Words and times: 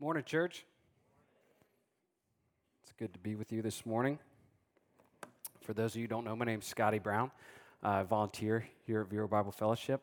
Morning, 0.00 0.24
church. 0.26 0.64
It's 2.82 2.92
good 2.98 3.12
to 3.12 3.18
be 3.20 3.36
with 3.36 3.52
you 3.52 3.62
this 3.62 3.86
morning. 3.86 4.18
For 5.62 5.72
those 5.72 5.92
of 5.92 5.96
you 5.96 6.02
who 6.02 6.08
don't 6.08 6.24
know, 6.24 6.34
my 6.34 6.44
name 6.44 6.58
is 6.58 6.66
Scotty 6.66 6.98
Brown. 6.98 7.30
I 7.80 8.02
volunteer 8.02 8.66
here 8.88 9.02
at 9.02 9.08
Vero 9.08 9.28
Bible 9.28 9.52
Fellowship, 9.52 10.02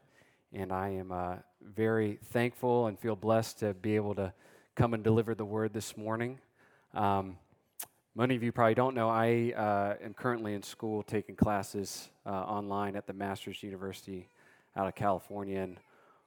and 0.54 0.72
I 0.72 0.92
am 0.92 1.12
uh, 1.12 1.36
very 1.62 2.20
thankful 2.32 2.88
and 2.88 2.98
feel 2.98 3.18
blessed 3.18 3.60
to 3.60 3.74
be 3.74 3.98
able 3.98 4.16
to 4.16 4.32
come 4.76 4.94
and 4.94 5.04
deliver 5.04 5.36
the 5.36 5.44
word 5.44 5.74
this 5.74 5.98
morning. 5.98 6.40
Um, 6.94 7.38
many 8.16 8.38
of 8.38 8.44
you 8.44 8.54
probably 8.54 8.76
don't 8.76 8.96
know, 8.96 9.10
I 9.10 9.52
uh, 9.58 9.96
am 10.02 10.14
currently 10.14 10.54
in 10.54 10.64
school 10.64 11.04
taking 11.04 11.36
classes 11.36 12.08
uh, 12.26 12.30
online 12.30 12.96
at 12.96 13.08
the 13.08 13.14
Masters 13.14 13.62
University 13.62 14.30
out 14.78 14.88
of 14.88 14.96
California, 14.96 15.60
and 15.60 15.78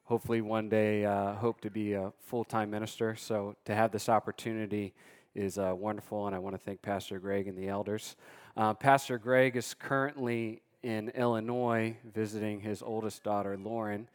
hopefully 0.05 0.41
one 0.41 0.69
day 0.69 1.05
uh, 1.05 1.35
hope 1.35 1.61
to 1.63 1.71
be 1.71 1.95
a 1.95 2.13
full-time 2.21 2.71
minister. 2.71 3.17
So 3.17 3.57
to 3.65 3.75
have 3.75 3.91
this 3.91 4.09
opportunity 4.09 4.95
is 5.35 5.59
uh, 5.59 5.73
wonderful, 5.77 6.27
and 6.27 6.35
I 6.37 6.39
want 6.39 6.55
to 6.55 6.59
thank 6.59 6.83
Pastor 6.83 7.19
Greg 7.19 7.49
and 7.49 7.59
the 7.59 7.69
elders. 7.69 8.17
Uh, 8.57 8.75
Pastor 8.75 9.19
Greg 9.19 9.57
is 9.57 9.75
currently 9.75 10.63
in 10.83 11.09
Illinois 11.11 11.97
visiting 12.15 12.61
his 12.61 12.83
oldest 12.83 13.25
daughter, 13.25 13.57
Lauren, 13.57 14.07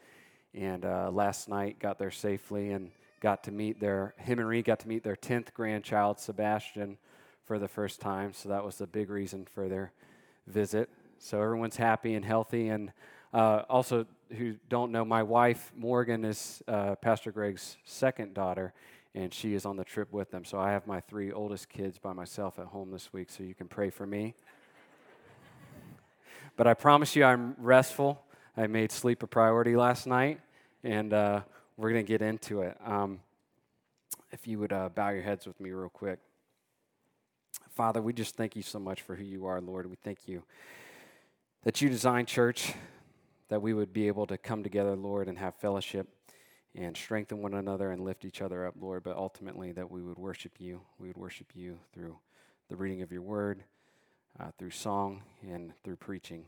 and 0.53 0.85
uh, 0.85 1.09
last 1.11 1.49
night 1.49 1.79
got 1.79 1.97
there 1.97 2.11
safely 2.11 2.71
and 2.71 2.91
got 3.19 3.43
to 3.43 3.51
meet 3.51 3.79
their 3.79 4.13
him 4.17 4.39
and 4.39 4.47
Ree 4.47 4.61
got 4.61 4.79
to 4.79 4.87
meet 4.87 5.03
their 5.03 5.15
tenth 5.15 5.53
grandchild, 5.53 6.19
Sebastian, 6.19 6.97
for 7.45 7.59
the 7.59 7.67
first 7.67 7.99
time. 7.99 8.31
So 8.33 8.49
that 8.49 8.63
was 8.63 8.77
the 8.77 8.87
big 8.87 9.09
reason 9.09 9.45
for 9.53 9.67
their 9.67 9.91
visit. 10.47 10.89
So 11.17 11.41
everyone's 11.41 11.75
happy 11.75 12.13
and 12.13 12.23
healthy, 12.23 12.69
and 12.69 12.93
uh, 13.33 13.63
also 13.67 14.05
who 14.37 14.55
don't 14.69 14.91
know, 14.91 15.03
my 15.03 15.23
wife, 15.23 15.71
Morgan, 15.75 16.23
is 16.23 16.61
uh, 16.67 16.95
Pastor 16.95 17.31
Greg's 17.31 17.77
second 17.83 18.33
daughter, 18.33 18.73
and 19.15 19.33
she 19.33 19.53
is 19.53 19.65
on 19.65 19.75
the 19.75 19.83
trip 19.83 20.11
with 20.13 20.31
them. 20.31 20.45
So 20.45 20.59
I 20.59 20.71
have 20.71 20.85
my 20.85 20.99
three 20.99 21.31
oldest 21.31 21.69
kids 21.69 21.97
by 21.97 22.13
myself 22.13 22.59
at 22.59 22.67
home 22.67 22.91
this 22.91 23.11
week, 23.11 23.29
so 23.29 23.43
you 23.43 23.55
can 23.55 23.67
pray 23.67 23.89
for 23.89 24.05
me. 24.05 24.35
but 26.57 26.67
I 26.67 26.73
promise 26.73 27.15
you, 27.15 27.23
I'm 27.23 27.55
restful. 27.57 28.21
I 28.55 28.67
made 28.67 28.91
sleep 28.91 29.23
a 29.23 29.27
priority 29.27 29.75
last 29.75 30.05
night, 30.05 30.39
and 30.83 31.13
uh, 31.13 31.41
we're 31.77 31.91
going 31.91 32.05
to 32.05 32.07
get 32.07 32.21
into 32.21 32.61
it. 32.61 32.77
Um, 32.85 33.19
if 34.31 34.47
you 34.47 34.59
would 34.59 34.73
uh, 34.73 34.89
bow 34.89 35.09
your 35.09 35.23
heads 35.23 35.47
with 35.47 35.59
me, 35.59 35.71
real 35.71 35.89
quick. 35.89 36.19
Father, 37.71 38.01
we 38.01 38.13
just 38.13 38.35
thank 38.35 38.55
you 38.55 38.61
so 38.61 38.77
much 38.77 39.01
for 39.01 39.15
who 39.15 39.23
you 39.23 39.45
are, 39.45 39.59
Lord. 39.61 39.89
We 39.89 39.95
thank 39.95 40.27
you 40.27 40.43
that 41.63 41.81
you 41.81 41.89
designed 41.89 42.27
church 42.27 42.73
that 43.49 43.61
we 43.61 43.73
would 43.73 43.91
be 43.91 44.07
able 44.07 44.25
to 44.27 44.37
come 44.37 44.63
together, 44.63 44.95
Lord, 44.95 45.27
and 45.27 45.37
have 45.37 45.55
fellowship 45.55 46.07
and 46.75 46.95
strengthen 46.95 47.41
one 47.41 47.55
another 47.55 47.91
and 47.91 48.03
lift 48.03 48.25
each 48.25 48.41
other 48.41 48.65
up, 48.65 48.75
Lord, 48.79 49.03
but 49.03 49.17
ultimately 49.17 49.71
that 49.71 49.89
we 49.89 50.01
would 50.01 50.17
worship 50.17 50.53
you. 50.59 50.81
We 50.99 51.07
would 51.07 51.17
worship 51.17 51.47
you 51.55 51.79
through 51.93 52.17
the 52.69 52.75
reading 52.75 53.01
of 53.01 53.11
your 53.11 53.23
word, 53.23 53.63
uh, 54.39 54.51
through 54.57 54.69
song, 54.69 55.23
and 55.41 55.73
through 55.83 55.95
preaching. 55.95 56.45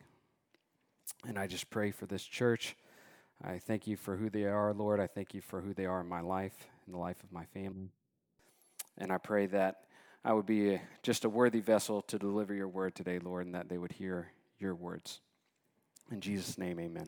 And 1.28 1.38
I 1.38 1.48
just 1.48 1.70
pray 1.70 1.92
for 1.92 2.06
this 2.06 2.24
church. 2.24 2.76
I 3.44 3.58
thank 3.58 3.88
you 3.88 3.98
for 3.98 4.16
who 4.16 4.30
they 4.30 4.46
are, 4.46 4.74
Lord. 4.74 5.00
I 5.00 5.08
thank 5.08 5.34
you 5.34 5.42
for 5.42 5.62
who 5.62 5.74
they 5.74 5.86
are 5.86 6.02
in 6.02 6.08
my 6.08 6.22
life, 6.22 6.68
in 6.86 6.94
the 6.94 7.00
life 7.00 7.24
of 7.24 7.32
my 7.32 7.46
family. 7.46 7.90
And 8.98 9.12
I 9.12 9.18
pray 9.18 9.48
that 9.48 9.86
I 10.24 10.34
would 10.34 10.46
be 10.46 10.80
just 11.02 11.26
a 11.26 11.30
worthy 11.30 11.62
vessel 11.62 12.04
to 12.04 12.20
deliver 12.20 12.54
your 12.54 12.68
word 12.68 12.94
today, 12.94 13.18
Lord, 13.18 13.48
and 13.48 13.56
that 13.56 13.70
they 13.70 13.80
would 13.80 13.94
hear 13.94 14.32
your 14.60 14.76
words. 14.76 15.20
In 16.12 16.20
Jesus' 16.20 16.58
name, 16.58 16.78
amen. 16.78 17.08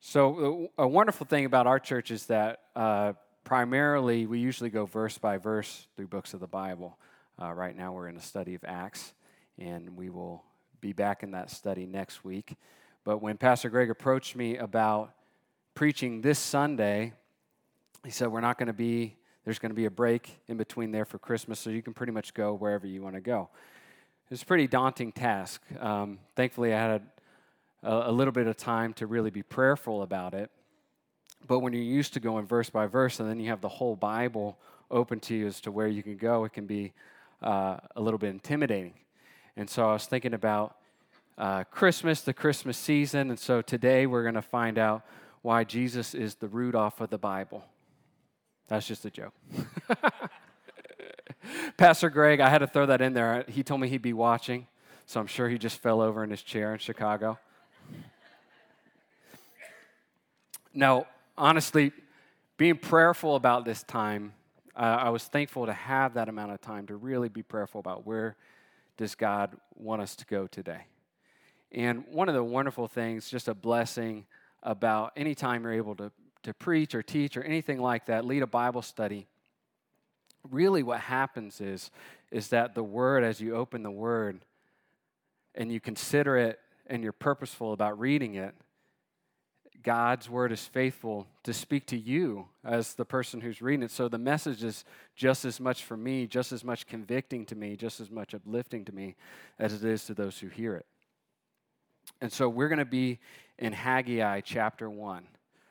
So, 0.00 0.70
a 0.76 0.86
wonderful 0.86 1.26
thing 1.26 1.46
about 1.46 1.66
our 1.66 1.78
church 1.78 2.10
is 2.10 2.26
that 2.26 2.60
uh, 2.76 3.14
primarily 3.42 4.26
we 4.26 4.38
usually 4.38 4.68
go 4.68 4.84
verse 4.84 5.16
by 5.16 5.38
verse 5.38 5.86
through 5.96 6.08
books 6.08 6.34
of 6.34 6.40
the 6.40 6.46
Bible. 6.46 6.98
Uh, 7.40 7.52
right 7.54 7.74
now, 7.74 7.92
we're 7.92 8.08
in 8.08 8.18
a 8.18 8.20
study 8.22 8.54
of 8.54 8.62
Acts, 8.64 9.14
and 9.58 9.96
we 9.96 10.10
will 10.10 10.44
be 10.82 10.92
back 10.92 11.22
in 11.22 11.30
that 11.30 11.50
study 11.50 11.86
next 11.86 12.22
week. 12.22 12.56
But 13.02 13.22
when 13.22 13.38
Pastor 13.38 13.70
Greg 13.70 13.88
approached 13.88 14.36
me 14.36 14.58
about 14.58 15.14
preaching 15.74 16.20
this 16.20 16.38
Sunday, 16.38 17.14
he 18.04 18.10
said, 18.10 18.28
We're 18.28 18.42
not 18.42 18.58
going 18.58 18.66
to 18.66 18.74
be, 18.74 19.16
there's 19.46 19.58
going 19.58 19.70
to 19.70 19.76
be 19.76 19.86
a 19.86 19.90
break 19.90 20.38
in 20.48 20.58
between 20.58 20.90
there 20.90 21.06
for 21.06 21.18
Christmas, 21.18 21.60
so 21.60 21.70
you 21.70 21.80
can 21.80 21.94
pretty 21.94 22.12
much 22.12 22.34
go 22.34 22.52
wherever 22.52 22.86
you 22.86 23.00
want 23.00 23.14
to 23.14 23.22
go. 23.22 23.48
It 24.30 24.34
was 24.34 24.42
a 24.42 24.46
pretty 24.46 24.68
daunting 24.68 25.10
task. 25.10 25.60
Um, 25.80 26.20
thankfully, 26.36 26.72
I 26.72 26.78
had 26.78 27.02
a, 27.82 28.10
a 28.10 28.12
little 28.12 28.30
bit 28.30 28.46
of 28.46 28.56
time 28.56 28.92
to 28.92 29.08
really 29.08 29.30
be 29.30 29.42
prayerful 29.42 30.02
about 30.02 30.34
it. 30.34 30.52
But 31.48 31.58
when 31.58 31.72
you're 31.72 31.82
used 31.82 32.14
to 32.14 32.20
going 32.20 32.46
verse 32.46 32.70
by 32.70 32.86
verse 32.86 33.18
and 33.18 33.28
then 33.28 33.40
you 33.40 33.48
have 33.48 33.60
the 33.60 33.68
whole 33.68 33.96
Bible 33.96 34.56
open 34.88 35.18
to 35.18 35.34
you 35.34 35.48
as 35.48 35.60
to 35.62 35.72
where 35.72 35.88
you 35.88 36.04
can 36.04 36.16
go, 36.16 36.44
it 36.44 36.52
can 36.52 36.66
be 36.66 36.92
uh, 37.42 37.78
a 37.96 38.00
little 38.00 38.18
bit 38.18 38.30
intimidating. 38.30 38.94
And 39.56 39.68
so 39.68 39.90
I 39.90 39.94
was 39.94 40.06
thinking 40.06 40.34
about 40.34 40.76
uh, 41.36 41.64
Christmas, 41.64 42.20
the 42.20 42.32
Christmas 42.32 42.78
season. 42.78 43.30
And 43.30 43.38
so 43.38 43.62
today 43.62 44.06
we're 44.06 44.22
going 44.22 44.36
to 44.36 44.42
find 44.42 44.78
out 44.78 45.04
why 45.42 45.64
Jesus 45.64 46.14
is 46.14 46.36
the 46.36 46.46
Rudolph 46.46 47.00
of 47.00 47.10
the 47.10 47.18
Bible. 47.18 47.64
That's 48.68 48.86
just 48.86 49.04
a 49.04 49.10
joke. 49.10 49.34
Pastor 51.76 52.10
Greg, 52.10 52.40
I 52.40 52.48
had 52.48 52.58
to 52.58 52.66
throw 52.66 52.86
that 52.86 53.00
in 53.00 53.12
there. 53.14 53.44
He 53.48 53.62
told 53.62 53.80
me 53.80 53.88
he'd 53.88 54.02
be 54.02 54.12
watching, 54.12 54.66
so 55.06 55.20
I'm 55.20 55.26
sure 55.26 55.48
he 55.48 55.58
just 55.58 55.78
fell 55.78 56.00
over 56.00 56.22
in 56.24 56.30
his 56.30 56.42
chair 56.42 56.72
in 56.72 56.78
Chicago. 56.78 57.38
now, 60.74 61.06
honestly, 61.36 61.92
being 62.56 62.76
prayerful 62.76 63.36
about 63.36 63.64
this 63.64 63.82
time, 63.82 64.32
uh, 64.76 64.98
I 65.00 65.10
was 65.10 65.24
thankful 65.24 65.66
to 65.66 65.72
have 65.72 66.14
that 66.14 66.28
amount 66.28 66.52
of 66.52 66.60
time 66.60 66.86
to 66.86 66.96
really 66.96 67.28
be 67.28 67.42
prayerful 67.42 67.80
about 67.80 68.06
where 68.06 68.36
does 68.96 69.14
God 69.14 69.56
want 69.76 70.02
us 70.02 70.14
to 70.16 70.26
go 70.26 70.46
today. 70.46 70.84
And 71.72 72.04
one 72.10 72.28
of 72.28 72.34
the 72.34 72.44
wonderful 72.44 72.88
things, 72.88 73.30
just 73.30 73.48
a 73.48 73.54
blessing 73.54 74.26
about 74.62 75.12
anytime 75.16 75.62
you're 75.62 75.72
able 75.72 75.94
to, 75.96 76.10
to 76.42 76.52
preach 76.54 76.94
or 76.94 77.02
teach 77.02 77.36
or 77.36 77.42
anything 77.42 77.80
like 77.80 78.06
that, 78.06 78.24
lead 78.24 78.42
a 78.42 78.46
Bible 78.46 78.82
study, 78.82 79.26
really 80.48 80.82
what 80.82 81.00
happens 81.00 81.60
is 81.60 81.90
is 82.30 82.48
that 82.48 82.74
the 82.74 82.82
word 82.82 83.24
as 83.24 83.40
you 83.40 83.56
open 83.56 83.82
the 83.82 83.90
word 83.90 84.40
and 85.54 85.72
you 85.72 85.80
consider 85.80 86.36
it 86.36 86.58
and 86.86 87.02
you're 87.02 87.12
purposeful 87.12 87.72
about 87.72 87.98
reading 87.98 88.34
it 88.34 88.54
God's 89.82 90.28
word 90.28 90.52
is 90.52 90.64
faithful 90.64 91.26
to 91.44 91.52
speak 91.52 91.86
to 91.86 91.96
you 91.96 92.48
as 92.64 92.94
the 92.94 93.04
person 93.04 93.40
who's 93.40 93.62
reading 93.62 93.82
it. 93.82 93.90
So 93.90 94.08
the 94.08 94.18
message 94.18 94.62
is 94.62 94.84
just 95.16 95.44
as 95.44 95.58
much 95.58 95.84
for 95.84 95.96
me, 95.96 96.26
just 96.26 96.52
as 96.52 96.64
much 96.64 96.86
convicting 96.86 97.46
to 97.46 97.54
me, 97.54 97.76
just 97.76 98.00
as 98.00 98.10
much 98.10 98.34
uplifting 98.34 98.84
to 98.86 98.92
me 98.92 99.16
as 99.58 99.72
it 99.72 99.84
is 99.84 100.04
to 100.06 100.14
those 100.14 100.38
who 100.38 100.48
hear 100.48 100.74
it. 100.74 100.86
And 102.20 102.32
so 102.32 102.48
we're 102.48 102.68
going 102.68 102.78
to 102.78 102.84
be 102.84 103.18
in 103.58 103.72
Haggai 103.72 104.40
chapter 104.40 104.90
1. 104.90 105.24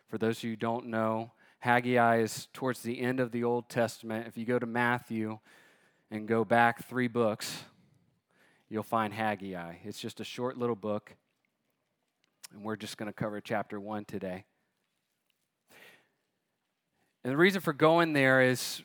For 0.08 0.18
those 0.18 0.42
who 0.42 0.56
don't 0.56 0.88
know, 0.88 1.32
Haggai 1.60 2.20
is 2.22 2.48
towards 2.54 2.82
the 2.82 3.02
end 3.02 3.20
of 3.20 3.32
the 3.32 3.44
Old 3.44 3.68
Testament. 3.68 4.28
If 4.28 4.38
you 4.38 4.46
go 4.46 4.60
to 4.60 4.66
Matthew 4.66 5.40
and 6.10 6.28
go 6.28 6.46
back 6.46 6.88
three 6.88 7.10
books, 7.10 7.64
you'll 8.70 8.82
find 8.82 9.14
Haggai. 9.14 9.76
It's 9.84 10.00
just 10.00 10.22
a 10.22 10.24
short 10.24 10.58
little 10.58 10.76
book, 10.76 11.16
and 12.54 12.64
we're 12.64 12.78
just 12.78 12.98
going 12.98 13.08
to 13.08 13.14
cover 13.14 13.42
chapter 13.42 13.78
1 13.78 14.06
today. 14.06 14.46
And 17.26 17.34
the 17.34 17.38
reason 17.38 17.60
for 17.60 17.74
going 17.74 18.14
there 18.14 18.42
is 18.42 18.82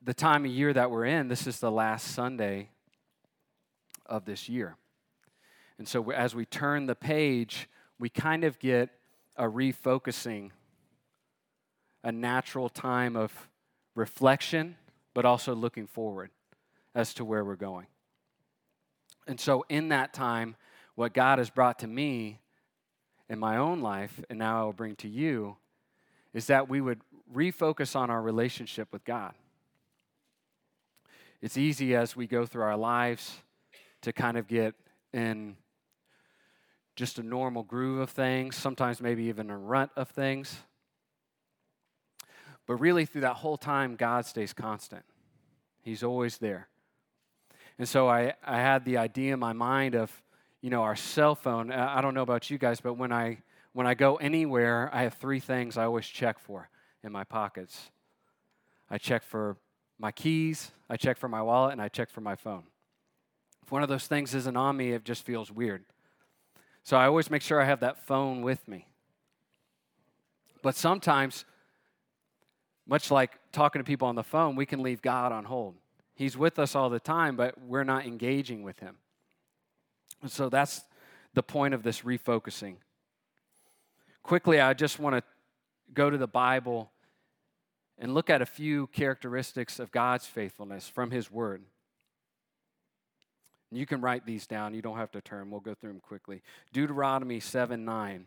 the 0.00 0.14
time 0.14 0.44
of 0.44 0.50
year 0.52 0.72
that 0.72 0.92
we're 0.92 1.06
in. 1.06 1.26
This 1.26 1.48
is 1.48 1.58
the 1.58 1.72
last 1.72 2.08
Sunday 2.08 2.68
of 4.06 4.24
this 4.24 4.48
year. 4.48 4.76
And 5.76 5.88
so 5.88 6.12
as 6.12 6.36
we 6.36 6.44
turn 6.44 6.86
the 6.86 6.94
page, 6.94 7.68
we 7.98 8.08
kind 8.08 8.44
of 8.44 8.60
get 8.60 8.90
a 9.36 9.44
refocusing 9.44 10.52
a 12.04 12.12
natural 12.12 12.68
time 12.68 13.16
of 13.16 13.48
reflection, 13.94 14.76
but 15.14 15.24
also 15.24 15.54
looking 15.54 15.86
forward 15.86 16.30
as 16.94 17.14
to 17.14 17.24
where 17.24 17.44
we're 17.44 17.56
going. 17.56 17.86
And 19.26 19.38
so, 19.38 19.64
in 19.68 19.88
that 19.90 20.12
time, 20.12 20.56
what 20.94 21.14
God 21.14 21.38
has 21.38 21.48
brought 21.48 21.78
to 21.80 21.86
me 21.86 22.40
in 23.28 23.38
my 23.38 23.56
own 23.56 23.80
life, 23.80 24.20
and 24.28 24.38
now 24.38 24.60
I 24.60 24.64
will 24.64 24.72
bring 24.72 24.96
to 24.96 25.08
you, 25.08 25.56
is 26.34 26.46
that 26.48 26.68
we 26.68 26.80
would 26.80 27.00
refocus 27.32 27.94
on 27.94 28.10
our 28.10 28.20
relationship 28.20 28.88
with 28.92 29.04
God. 29.04 29.34
It's 31.40 31.56
easy 31.56 31.94
as 31.94 32.14
we 32.14 32.26
go 32.26 32.46
through 32.46 32.62
our 32.62 32.76
lives 32.76 33.38
to 34.02 34.12
kind 34.12 34.36
of 34.36 34.46
get 34.48 34.74
in 35.12 35.56
just 36.94 37.18
a 37.18 37.22
normal 37.22 37.62
groove 37.62 38.00
of 38.00 38.10
things, 38.10 38.56
sometimes 38.56 39.00
maybe 39.00 39.24
even 39.24 39.50
a 39.50 39.56
rut 39.56 39.90
of 39.96 40.08
things. 40.10 40.58
But 42.72 42.80
really, 42.80 43.04
through 43.04 43.20
that 43.20 43.36
whole 43.36 43.58
time, 43.58 43.96
God 43.96 44.24
stays 44.24 44.54
constant. 44.54 45.04
He's 45.82 46.02
always 46.02 46.38
there. 46.38 46.68
And 47.78 47.86
so 47.86 48.08
I, 48.08 48.32
I 48.42 48.60
had 48.60 48.86
the 48.86 48.96
idea 48.96 49.34
in 49.34 49.40
my 49.40 49.52
mind 49.52 49.94
of, 49.94 50.10
you 50.62 50.70
know, 50.70 50.80
our 50.80 50.96
cell 50.96 51.34
phone. 51.34 51.70
Uh, 51.70 51.92
I 51.94 52.00
don't 52.00 52.14
know 52.14 52.22
about 52.22 52.48
you 52.48 52.56
guys, 52.56 52.80
but 52.80 52.94
when 52.94 53.12
I 53.12 53.42
when 53.74 53.86
I 53.86 53.92
go 53.92 54.16
anywhere, 54.16 54.88
I 54.90 55.02
have 55.02 55.12
three 55.12 55.38
things 55.38 55.76
I 55.76 55.84
always 55.84 56.06
check 56.06 56.38
for. 56.38 56.70
in 57.04 57.12
my 57.12 57.24
pockets. 57.24 57.90
I 58.88 58.96
check 58.96 59.22
for 59.22 59.58
my 59.98 60.10
keys, 60.10 60.70
I 60.88 60.96
check 60.96 61.18
for 61.18 61.28
my 61.28 61.42
wallet, 61.42 61.72
and 61.72 61.82
I 61.82 61.88
check 61.88 62.08
for 62.08 62.22
my 62.22 62.36
phone. 62.36 62.62
If 63.62 63.70
one 63.70 63.82
of 63.82 63.90
those 63.90 64.06
things 64.06 64.34
isn't 64.34 64.56
on 64.56 64.78
me, 64.78 64.92
it 64.92 65.04
just 65.04 65.26
feels 65.26 65.52
weird. 65.52 65.84
So 66.84 66.96
I 66.96 67.04
always 67.04 67.30
make 67.30 67.42
sure 67.42 67.60
I 67.60 67.66
have 67.66 67.80
that 67.80 68.06
phone 68.06 68.40
with 68.40 68.66
me. 68.66 68.86
But 70.62 70.74
sometimes, 70.74 71.44
much 72.86 73.10
like 73.10 73.38
talking 73.52 73.80
to 73.80 73.84
people 73.84 74.08
on 74.08 74.14
the 74.14 74.22
phone, 74.22 74.56
we 74.56 74.66
can 74.66 74.82
leave 74.82 75.02
God 75.02 75.32
on 75.32 75.44
hold. 75.44 75.74
He's 76.14 76.36
with 76.36 76.58
us 76.58 76.74
all 76.74 76.90
the 76.90 77.00
time, 77.00 77.36
but 77.36 77.60
we're 77.60 77.84
not 77.84 78.06
engaging 78.06 78.62
with 78.62 78.78
Him. 78.80 78.96
And 80.20 80.30
so 80.30 80.48
that's 80.48 80.82
the 81.34 81.42
point 81.42 81.74
of 81.74 81.82
this 81.82 82.02
refocusing. 82.02 82.76
Quickly, 84.22 84.60
I 84.60 84.74
just 84.74 84.98
want 84.98 85.16
to 85.16 85.22
go 85.94 86.10
to 86.10 86.18
the 86.18 86.26
Bible 86.26 86.90
and 87.98 88.14
look 88.14 88.30
at 88.30 88.42
a 88.42 88.46
few 88.46 88.86
characteristics 88.88 89.78
of 89.78 89.90
God's 89.90 90.26
faithfulness 90.26 90.88
from 90.88 91.10
His 91.10 91.30
Word. 91.30 91.62
You 93.70 93.86
can 93.86 94.02
write 94.02 94.26
these 94.26 94.46
down. 94.46 94.74
You 94.74 94.82
don't 94.82 94.98
have 94.98 95.12
to 95.12 95.22
turn. 95.22 95.50
We'll 95.50 95.60
go 95.60 95.74
through 95.74 95.92
them 95.92 96.00
quickly. 96.00 96.42
Deuteronomy 96.72 97.40
7 97.40 97.84
9. 97.84 98.26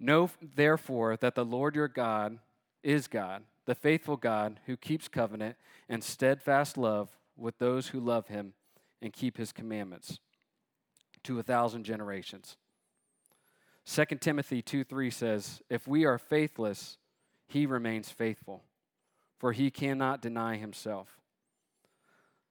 Know 0.00 0.28
therefore 0.56 1.16
that 1.18 1.36
the 1.36 1.44
Lord 1.44 1.76
your 1.76 1.88
God 1.88 2.38
is 2.84 3.08
God, 3.08 3.42
the 3.66 3.74
faithful 3.74 4.16
God 4.16 4.60
who 4.66 4.76
keeps 4.76 5.08
covenant 5.08 5.56
and 5.88 6.04
steadfast 6.04 6.76
love 6.76 7.10
with 7.36 7.58
those 7.58 7.88
who 7.88 7.98
love 7.98 8.28
him 8.28 8.52
and 9.02 9.12
keep 9.12 9.36
his 9.36 9.52
commandments 9.52 10.20
to 11.24 11.38
a 11.38 11.42
thousand 11.42 11.84
generations. 11.84 12.56
2 13.86 14.04
Timothy 14.20 14.62
2 14.62 14.84
3 14.84 15.10
says, 15.10 15.60
If 15.68 15.88
we 15.88 16.04
are 16.04 16.18
faithless, 16.18 16.98
he 17.46 17.66
remains 17.66 18.10
faithful, 18.10 18.62
for 19.38 19.52
he 19.52 19.70
cannot 19.70 20.22
deny 20.22 20.56
himself. 20.56 21.18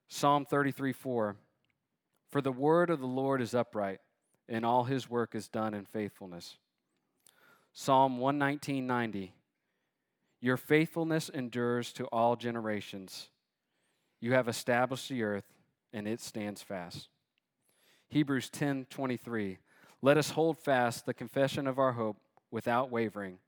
Psalm 0.08 0.44
33 0.44 0.92
4 0.92 1.36
For 2.30 2.40
the 2.40 2.52
word 2.52 2.90
of 2.90 3.00
the 3.00 3.06
Lord 3.06 3.40
is 3.40 3.54
upright, 3.54 4.00
and 4.48 4.64
all 4.64 4.84
his 4.84 5.08
work 5.08 5.34
is 5.34 5.48
done 5.48 5.74
in 5.74 5.84
faithfulness. 5.84 6.56
Psalm 7.72 8.18
119.90 8.18 9.30
Your 10.44 10.58
faithfulness 10.58 11.30
endures 11.30 11.90
to 11.94 12.04
all 12.08 12.36
generations. 12.36 13.30
You 14.20 14.34
have 14.34 14.46
established 14.46 15.08
the 15.08 15.22
earth, 15.22 15.46
and 15.90 16.06
it 16.06 16.20
stands 16.20 16.60
fast. 16.60 17.08
Hebrews 18.08 18.50
10.23 18.50 19.56
Let 20.02 20.18
us 20.18 20.28
hold 20.28 20.58
fast 20.58 21.06
the 21.06 21.14
confession 21.14 21.66
of 21.66 21.78
our 21.78 21.92
hope 21.92 22.18
without 22.50 22.90
wavering, 22.90 23.38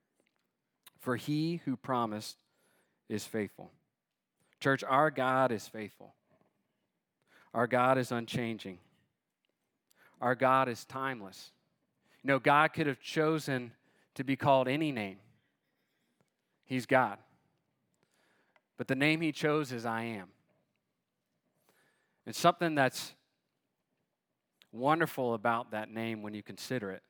for 0.98 1.16
he 1.16 1.60
who 1.66 1.76
promised 1.76 2.38
is 3.10 3.26
faithful. 3.26 3.72
Church, 4.58 4.82
our 4.82 5.10
God 5.10 5.52
is 5.52 5.68
faithful. 5.68 6.14
Our 7.52 7.66
God 7.66 7.98
is 7.98 8.10
unchanging. 8.10 8.78
Our 10.22 10.34
God 10.34 10.66
is 10.70 10.86
timeless. 10.86 11.50
You 12.22 12.28
know, 12.28 12.38
God 12.38 12.72
could 12.72 12.86
have 12.86 13.00
chosen 13.00 13.72
to 14.14 14.24
be 14.24 14.34
called 14.34 14.66
any 14.66 14.92
name. 14.92 15.18
He's 16.66 16.84
God. 16.84 17.18
But 18.76 18.88
the 18.88 18.94
name 18.94 19.20
he 19.22 19.32
chose 19.32 19.72
is 19.72 19.86
I 19.86 20.02
am. 20.02 20.28
And 22.26 22.34
something 22.34 22.74
that's 22.74 23.14
wonderful 24.72 25.34
about 25.34 25.70
that 25.70 25.90
name 25.90 26.22
when 26.22 26.34
you 26.34 26.42
consider 26.42 26.90
it 26.90 27.02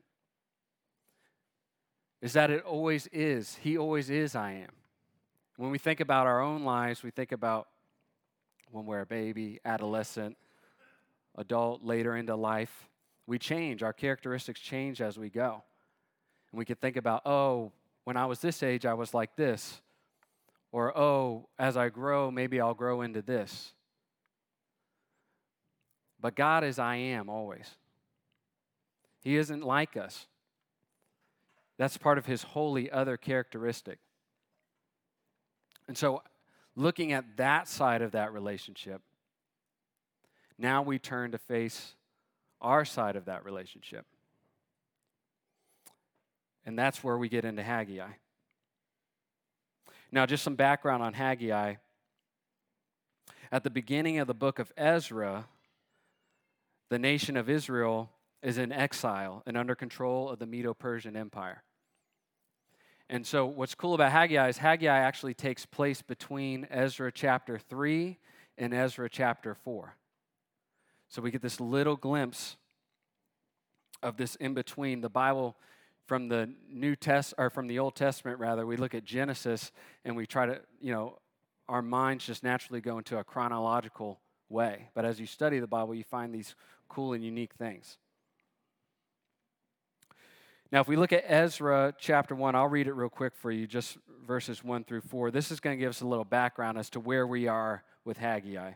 is 2.20 2.34
that 2.34 2.50
it 2.50 2.62
always 2.64 3.08
is. 3.08 3.56
He 3.62 3.76
always 3.76 4.10
is 4.10 4.34
I 4.34 4.52
am. 4.52 4.70
When 5.56 5.70
we 5.70 5.78
think 5.78 6.00
about 6.00 6.26
our 6.26 6.40
own 6.40 6.64
lives, 6.64 7.02
we 7.02 7.10
think 7.10 7.32
about 7.32 7.68
when 8.70 8.84
we're 8.84 9.00
a 9.00 9.06
baby, 9.06 9.58
adolescent, 9.64 10.36
adult, 11.36 11.82
later 11.82 12.16
into 12.16 12.36
life. 12.36 12.88
We 13.26 13.38
change, 13.38 13.82
our 13.82 13.92
characteristics 13.92 14.60
change 14.60 15.00
as 15.00 15.18
we 15.18 15.30
go. 15.30 15.62
And 16.52 16.58
we 16.58 16.64
could 16.64 16.80
think 16.80 16.96
about, 16.96 17.22
oh, 17.26 17.72
when 18.06 18.16
I 18.16 18.26
was 18.26 18.38
this 18.38 18.62
age, 18.62 18.86
I 18.86 18.94
was 18.94 19.12
like 19.12 19.34
this. 19.34 19.82
Or, 20.70 20.96
oh, 20.96 21.48
as 21.58 21.76
I 21.76 21.88
grow, 21.88 22.30
maybe 22.30 22.60
I'll 22.60 22.72
grow 22.72 23.02
into 23.02 23.20
this. 23.20 23.72
But 26.20 26.36
God 26.36 26.62
is 26.62 26.78
I 26.78 26.94
am 26.94 27.28
always. 27.28 27.68
He 29.24 29.36
isn't 29.36 29.64
like 29.64 29.96
us. 29.96 30.28
That's 31.78 31.98
part 31.98 32.16
of 32.16 32.26
his 32.26 32.44
holy 32.44 32.88
other 32.92 33.16
characteristic. 33.16 33.98
And 35.88 35.98
so, 35.98 36.22
looking 36.76 37.10
at 37.10 37.24
that 37.38 37.66
side 37.66 38.02
of 38.02 38.12
that 38.12 38.32
relationship, 38.32 39.02
now 40.56 40.80
we 40.80 41.00
turn 41.00 41.32
to 41.32 41.38
face 41.38 41.96
our 42.60 42.84
side 42.84 43.16
of 43.16 43.24
that 43.24 43.44
relationship. 43.44 44.06
And 46.66 46.76
that's 46.76 47.02
where 47.02 47.16
we 47.16 47.28
get 47.28 47.44
into 47.44 47.62
Haggai. 47.62 48.10
Now, 50.10 50.26
just 50.26 50.42
some 50.42 50.56
background 50.56 51.02
on 51.02 51.14
Haggai. 51.14 51.76
At 53.52 53.62
the 53.62 53.70
beginning 53.70 54.18
of 54.18 54.26
the 54.26 54.34
book 54.34 54.58
of 54.58 54.72
Ezra, 54.76 55.46
the 56.90 56.98
nation 56.98 57.36
of 57.36 57.48
Israel 57.48 58.10
is 58.42 58.58
in 58.58 58.72
exile 58.72 59.42
and 59.46 59.56
under 59.56 59.74
control 59.74 60.28
of 60.28 60.40
the 60.40 60.46
Medo 60.46 60.74
Persian 60.74 61.16
Empire. 61.16 61.62
And 63.08 63.24
so, 63.24 63.46
what's 63.46 63.76
cool 63.76 63.94
about 63.94 64.10
Haggai 64.10 64.48
is 64.48 64.58
Haggai 64.58 64.98
actually 64.98 65.34
takes 65.34 65.64
place 65.64 66.02
between 66.02 66.66
Ezra 66.70 67.12
chapter 67.12 67.58
3 67.58 68.18
and 68.58 68.74
Ezra 68.74 69.08
chapter 69.08 69.54
4. 69.54 69.94
So, 71.08 71.22
we 71.22 71.30
get 71.30 71.42
this 71.42 71.60
little 71.60 71.94
glimpse 71.94 72.56
of 74.02 74.16
this 74.16 74.34
in 74.36 74.54
between. 74.54 75.02
The 75.02 75.08
Bible 75.08 75.56
from 76.06 76.28
the 76.28 76.52
New 76.70 76.96
Test 76.96 77.34
or 77.36 77.50
from 77.50 77.66
the 77.66 77.78
Old 77.78 77.96
Testament 77.96 78.38
rather, 78.38 78.64
we 78.64 78.76
look 78.76 78.94
at 78.94 79.04
Genesis 79.04 79.72
and 80.04 80.16
we 80.16 80.26
try 80.26 80.46
to, 80.46 80.60
you 80.80 80.92
know, 80.92 81.18
our 81.68 81.82
minds 81.82 82.24
just 82.24 82.44
naturally 82.44 82.80
go 82.80 82.98
into 82.98 83.18
a 83.18 83.24
chronological 83.24 84.20
way. 84.48 84.88
But 84.94 85.04
as 85.04 85.18
you 85.18 85.26
study 85.26 85.58
the 85.58 85.66
Bible, 85.66 85.94
you 85.94 86.04
find 86.04 86.32
these 86.32 86.54
cool 86.88 87.12
and 87.12 87.24
unique 87.24 87.54
things. 87.54 87.98
Now, 90.72 90.80
if 90.80 90.88
we 90.88 90.96
look 90.96 91.12
at 91.12 91.24
Ezra 91.26 91.94
chapter 91.98 92.34
1, 92.34 92.54
I'll 92.54 92.68
read 92.68 92.86
it 92.86 92.92
real 92.92 93.08
quick 93.08 93.34
for 93.36 93.50
you, 93.50 93.66
just 93.66 93.98
verses 94.26 94.64
1 94.64 94.84
through 94.84 95.02
4. 95.02 95.30
This 95.30 95.50
is 95.50 95.60
going 95.60 95.76
to 95.76 95.80
give 95.80 95.90
us 95.90 96.00
a 96.00 96.06
little 96.06 96.24
background 96.24 96.76
as 96.78 96.90
to 96.90 97.00
where 97.00 97.26
we 97.26 97.46
are 97.46 97.84
with 98.04 98.18
Haggai. 98.18 98.72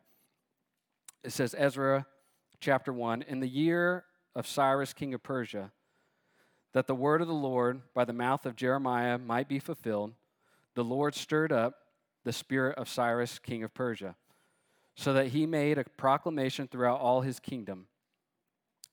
It 1.24 1.32
says, 1.32 1.54
Ezra 1.56 2.06
chapter 2.60 2.92
1 2.92 3.22
In 3.22 3.40
the 3.40 3.48
year 3.48 4.04
of 4.34 4.46
Cyrus, 4.46 4.92
king 4.92 5.14
of 5.14 5.22
Persia, 5.22 5.72
that 6.72 6.86
the 6.86 6.94
word 6.94 7.20
of 7.20 7.28
the 7.28 7.34
Lord 7.34 7.82
by 7.94 8.04
the 8.04 8.12
mouth 8.12 8.46
of 8.46 8.56
Jeremiah 8.56 9.18
might 9.18 9.48
be 9.48 9.58
fulfilled, 9.58 10.12
the 10.74 10.84
Lord 10.84 11.14
stirred 11.14 11.52
up 11.52 11.74
the 12.24 12.32
spirit 12.32 12.78
of 12.78 12.88
Cyrus, 12.88 13.38
king 13.38 13.62
of 13.64 13.74
Persia, 13.74 14.14
so 14.94 15.12
that 15.12 15.28
he 15.28 15.46
made 15.46 15.78
a 15.78 15.84
proclamation 15.84 16.68
throughout 16.68 17.00
all 17.00 17.22
his 17.22 17.40
kingdom 17.40 17.86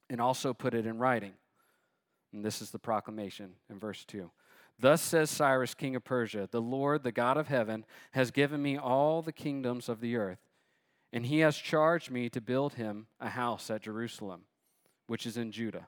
and 0.10 0.22
also 0.22 0.53
put 0.53 0.74
it 0.74 0.86
in 0.86 0.98
writing. 0.98 1.34
And 2.34 2.43
this 2.43 2.62
is 2.62 2.72
the 2.72 2.79
proclamation 2.79 3.53
in 3.69 3.79
verse 3.79 4.05
2. 4.05 4.31
Thus 4.79 5.01
says 5.01 5.29
Cyrus, 5.29 5.74
king 5.74 5.96
of 5.96 6.03
Persia 6.03 6.48
The 6.51 6.62
Lord, 6.62 7.03
the 7.03 7.12
God 7.12 7.38
of 7.38 7.48
heaven, 7.48 7.86
has 8.12 8.31
given 8.31 8.62
me 8.62 8.77
all 8.77 9.22
the 9.22 9.31
kingdoms 9.34 9.89
of 9.89 10.01
the 10.01 10.15
earth, 10.15 10.39
and 11.12 11.25
he 11.25 11.39
has 11.39 11.57
charged 11.57 12.12
me 12.12 12.29
to 12.29 12.41
build 12.41 12.75
him 12.75 13.07
a 13.19 13.29
house 13.29 13.69
at 13.69 13.81
Jerusalem, 13.81 14.41
which 15.07 15.25
is 15.25 15.38
in 15.38 15.51
Judah 15.51 15.88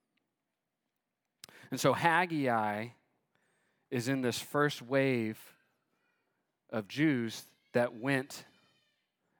And 1.69 1.79
so 1.79 1.93
Haggai 1.93 2.87
is 3.89 4.07
in 4.07 4.21
this 4.21 4.39
first 4.39 4.81
wave 4.81 5.37
of 6.69 6.87
Jews 6.87 7.43
that 7.73 7.95
went 7.95 8.45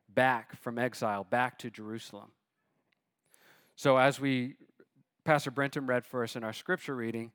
back 0.08 0.56
from 0.62 0.78
exile, 0.78 1.24
back 1.24 1.58
to 1.60 1.70
Jerusalem. 1.70 2.32
So 3.76 3.98
as 3.98 4.20
we, 4.20 4.56
Pastor 5.24 5.52
Brenton 5.52 5.88
read 5.88 6.06
for 6.06 6.24
us 6.24 6.36
in 6.36 6.44
our 6.44 6.54
scripture 6.54 6.96
reading, 6.96 7.32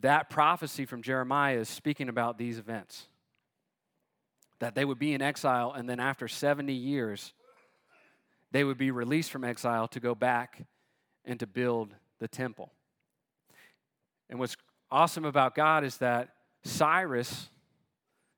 that 0.00 0.28
prophecy 0.30 0.84
from 0.86 1.02
Jeremiah 1.02 1.58
is 1.58 1.68
speaking 1.68 2.08
about 2.08 2.38
these 2.38 2.58
events. 2.58 3.06
that 4.64 4.74
they 4.74 4.84
would 4.84 4.98
be 4.98 5.12
in 5.12 5.20
exile, 5.20 5.72
and 5.72 5.88
then 5.88 6.00
after 6.00 6.28
70 6.28 6.72
years, 6.72 7.34
they 8.50 8.64
would 8.64 8.78
be 8.78 8.90
released 8.90 9.30
from 9.30 9.44
exile 9.44 9.88
to 9.88 10.00
go 10.00 10.14
back 10.14 10.64
and 11.24 11.38
to 11.40 11.46
build 11.46 11.94
the 12.18 12.28
temple. 12.28 12.72
And 14.28 14.38
what's 14.38 14.56
awesome 14.90 15.24
about 15.24 15.54
God 15.54 15.84
is 15.84 15.98
that 15.98 16.30
Cyrus 16.62 17.50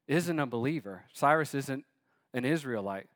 isn't 0.09 0.39
a 0.39 0.47
believer, 0.47 1.05
Cyrus 1.13 1.55
isn't 1.55 1.85
an 2.35 2.45
Israelite. 2.45 3.09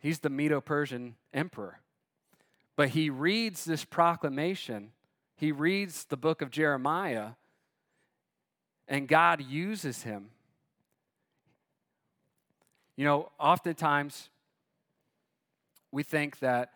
He's 0.00 0.20
the 0.20 0.30
Medo 0.30 0.60
Persian 0.60 1.16
emperor. 1.32 1.80
But 2.76 2.90
he 2.90 3.10
reads 3.10 3.64
this 3.64 3.84
proclamation, 3.84 4.92
he 5.34 5.50
reads 5.50 6.04
the 6.04 6.16
book 6.16 6.42
of 6.42 6.50
Jeremiah, 6.50 7.30
and 8.86 9.08
God 9.08 9.42
uses 9.42 10.02
him. 10.02 10.30
You 12.96 13.04
know, 13.04 13.30
oftentimes 13.38 14.28
we 15.90 16.02
think 16.02 16.38
that 16.40 16.70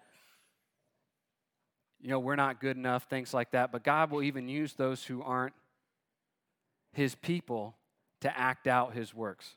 you 2.02 2.09
know, 2.09 2.18
we're 2.18 2.37
not 2.37 2.61
good 2.61 2.76
enough, 2.76 3.04
things 3.04 3.32
like 3.32 3.52
that. 3.52 3.71
But 3.71 3.85
God 3.85 4.11
will 4.11 4.23
even 4.23 4.49
use 4.49 4.75
those 4.75 5.04
who 5.04 5.23
aren't 5.23 5.54
his 6.92 7.14
people 7.14 7.76
to 8.21 8.38
act 8.38 8.66
out 8.66 8.92
his 8.92 9.14
works. 9.14 9.54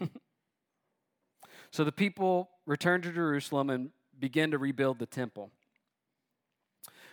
so 1.70 1.84
the 1.84 1.92
people 1.92 2.50
returned 2.66 3.04
to 3.04 3.12
Jerusalem 3.12 3.70
and 3.70 3.90
began 4.18 4.50
to 4.50 4.58
rebuild 4.58 4.98
the 4.98 5.06
temple. 5.06 5.50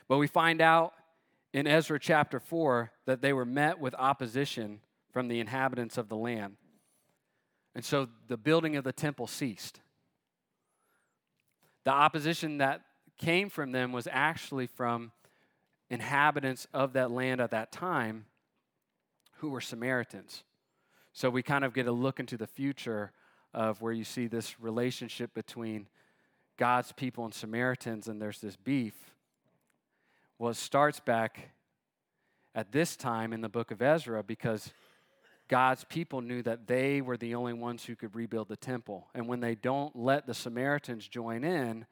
But 0.08 0.18
we 0.18 0.28
find 0.28 0.60
out 0.60 0.94
in 1.54 1.68
Ezra 1.68 2.00
chapter 2.00 2.40
4 2.40 2.92
that 3.06 3.22
they 3.22 3.32
were 3.32 3.46
met 3.46 3.80
with 3.80 3.94
opposition 3.96 4.82
from 5.12 5.28
the 5.28 5.40
inhabitants 5.40 5.98
of 5.98 6.10
the 6.10 6.18
land. 6.18 6.58
And 7.76 7.86
so 7.86 8.08
the 8.28 8.38
building 8.38 8.76
of 8.76 8.84
the 8.84 8.92
temple 8.92 9.28
ceased. 9.28 9.80
The 11.86 11.92
opposition 11.92 12.58
that 12.58 12.82
came 13.20 13.50
from 13.50 13.72
them 13.72 13.92
was 13.92 14.08
actually 14.12 14.66
from 14.66 15.12
inhabitants 15.90 16.68
of 16.74 16.94
that 16.94 17.12
land 17.12 17.40
at 17.40 17.52
that 17.52 17.72
time 17.72 18.26
who 19.38 19.50
were 19.50 19.62
Samaritans. 19.62 20.44
So 21.14 21.30
we 21.30 21.44
kind 21.44 21.64
of 21.64 21.74
get 21.74 21.88
a 21.88 21.92
look 21.92 22.20
into 22.20 22.38
the 22.38 22.48
future 22.48 23.12
of 23.54 23.82
where 23.82 23.94
you 23.94 24.04
see 24.04 24.28
this 24.28 24.60
relationship 24.60 25.34
between 25.34 25.88
God's 26.58 26.92
people 26.92 27.26
and 27.26 27.34
Samaritans, 27.34 28.08
and 28.08 28.22
there's 28.22 28.42
this 28.42 28.56
beef. 28.56 28.96
Well, 30.38 30.52
it 30.52 30.58
starts 30.58 31.00
back 31.00 31.52
at 32.54 32.72
this 32.72 32.96
time 32.96 33.34
in 33.34 33.42
the 33.42 33.50
book 33.50 33.72
of 33.72 33.82
Ezra 33.82 34.24
because 34.24 34.72
God's 35.48 35.84
people 35.86 36.22
knew 36.22 36.42
that 36.44 36.68
they 36.68 37.02
were 37.02 37.18
the 37.18 37.36
only 37.36 37.54
ones 37.54 37.86
who 37.86 37.96
could 37.96 38.16
rebuild 38.16 38.50
the 38.50 38.56
temple. 38.56 39.08
And 39.16 39.28
when 39.28 39.40
they 39.40 39.56
don't 39.56 39.96
let 39.96 40.28
the 40.28 40.34
Samaritans 40.34 41.08
join 41.08 41.44
in, 41.44 41.86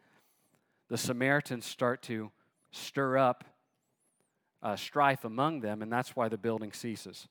the 0.89 0.97
Samaritans 0.97 1.65
start 1.65 2.01
to 2.03 2.31
stir 2.71 3.17
up 3.17 3.43
uh, 4.61 4.75
strife 4.75 5.23
among 5.23 5.61
them, 5.61 5.81
and 5.81 5.91
that's 5.91 6.15
why 6.15 6.29
the 6.29 6.37
building 6.37 6.71
ceases. 6.71 7.27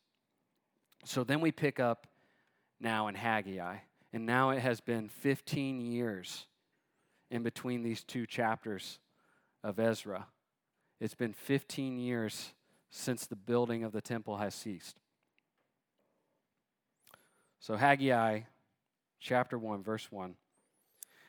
So 1.04 1.24
then 1.24 1.40
we 1.40 1.52
pick 1.52 1.80
up 1.80 2.06
now 2.80 3.08
in 3.08 3.14
Haggai, 3.14 3.78
and 4.12 4.26
now 4.26 4.50
it 4.50 4.60
has 4.60 4.80
been 4.80 5.08
15 5.08 5.80
years 5.80 6.46
in 7.30 7.42
between 7.42 7.82
these 7.82 8.04
two 8.04 8.26
chapters 8.26 8.98
of 9.64 9.78
Ezra. 9.78 10.26
It's 11.00 11.14
been 11.14 11.32
15 11.32 11.98
years 11.98 12.52
since 12.90 13.26
the 13.26 13.36
building 13.36 13.84
of 13.84 13.92
the 13.92 14.00
temple 14.00 14.36
has 14.38 14.54
ceased. 14.54 14.96
So, 17.58 17.76
Haggai 17.76 18.42
chapter 19.20 19.58
1, 19.58 19.82
verse 19.82 20.10
1. 20.10 20.36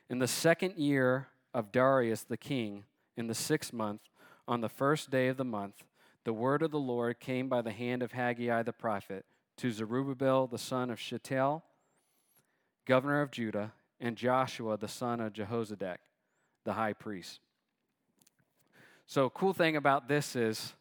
In 0.09 0.19
the 0.19 0.27
second 0.27 0.75
year 0.77 1.27
of 1.57 1.71
Darius 1.71 2.21
the 2.21 2.37
king, 2.37 2.83
in 3.15 3.25
the 3.25 3.33
sixth 3.33 3.73
month, 3.73 4.01
on 4.47 4.61
the 4.61 4.69
first 4.69 5.09
day 5.09 5.27
of 5.27 5.37
the 5.37 5.43
month, 5.43 5.85
the 6.23 6.31
word 6.31 6.61
of 6.61 6.69
the 6.69 6.77
Lord 6.77 7.19
came 7.19 7.49
by 7.49 7.63
the 7.63 7.71
hand 7.71 8.03
of 8.03 8.11
Haggai 8.11 8.61
the 8.61 8.71
prophet 8.71 9.25
to 9.57 9.71
Zerubbabel 9.71 10.45
the 10.45 10.59
son 10.59 10.91
of 10.91 10.99
Shealtiel, 10.99 11.63
governor 12.85 13.21
of 13.21 13.31
Judah, 13.31 13.73
and 13.99 14.15
Joshua 14.15 14.77
the 14.77 14.87
son 14.87 15.19
of 15.19 15.33
Jehozadak, 15.33 15.97
the 16.63 16.73
high 16.73 16.93
priest. 16.93 17.39
So, 19.07 19.27
cool 19.31 19.53
thing 19.53 19.75
about 19.75 20.07
this 20.07 20.35
is 20.35 20.73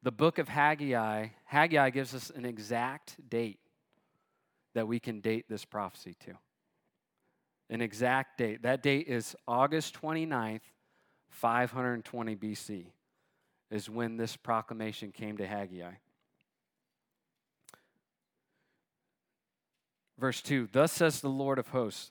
the 0.00 0.12
book 0.12 0.38
of 0.38 0.48
Haggai, 0.48 1.26
Haggai 1.46 1.90
gives 1.90 2.14
us 2.14 2.30
an 2.30 2.44
exact 2.44 3.16
date 3.28 3.58
that 4.74 4.86
we 4.86 5.00
can 5.00 5.20
date 5.20 5.46
this 5.48 5.64
prophecy 5.64 6.14
to 6.26 6.34
an 7.70 7.80
exact 7.80 8.36
date. 8.36 8.62
That 8.62 8.82
date 8.82 9.06
is 9.08 9.36
August 9.46 9.98
29th, 10.00 10.60
520 11.30 12.36
BC, 12.36 12.86
is 13.70 13.88
when 13.88 14.16
this 14.16 14.36
proclamation 14.36 15.12
came 15.12 15.36
to 15.38 15.46
Haggai. 15.46 15.92
Verse 20.18 20.42
2 20.42 20.68
Thus 20.72 20.92
says 20.92 21.20
the 21.20 21.28
Lord 21.28 21.58
of 21.58 21.68
hosts, 21.68 22.10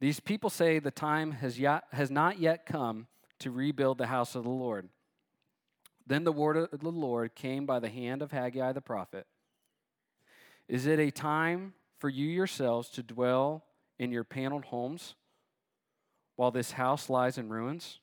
These 0.00 0.20
people 0.20 0.48
say 0.48 0.78
the 0.78 0.92
time 0.92 1.32
has, 1.32 1.58
yet, 1.58 1.82
has 1.92 2.10
not 2.10 2.38
yet 2.38 2.64
come 2.64 3.08
to 3.40 3.50
rebuild 3.50 3.98
the 3.98 4.06
house 4.06 4.34
of 4.34 4.44
the 4.44 4.50
Lord. 4.50 4.88
Then 6.06 6.24
the 6.24 6.32
word 6.32 6.56
of 6.56 6.80
the 6.80 6.88
Lord 6.88 7.34
came 7.34 7.66
by 7.66 7.80
the 7.80 7.90
hand 7.90 8.22
of 8.22 8.32
Haggai 8.32 8.72
the 8.72 8.80
prophet. 8.80 9.26
Is 10.68 10.86
it 10.86 10.98
a 10.98 11.10
time 11.10 11.74
for 11.98 12.08
you 12.08 12.26
yourselves 12.26 12.88
to 12.90 13.02
dwell 13.02 13.64
in 13.98 14.10
your 14.12 14.24
paneled 14.24 14.66
homes 14.66 15.14
while 16.36 16.50
this 16.50 16.72
house 16.72 17.10
lies 17.10 17.38
in 17.38 17.48
ruins? 17.48 17.98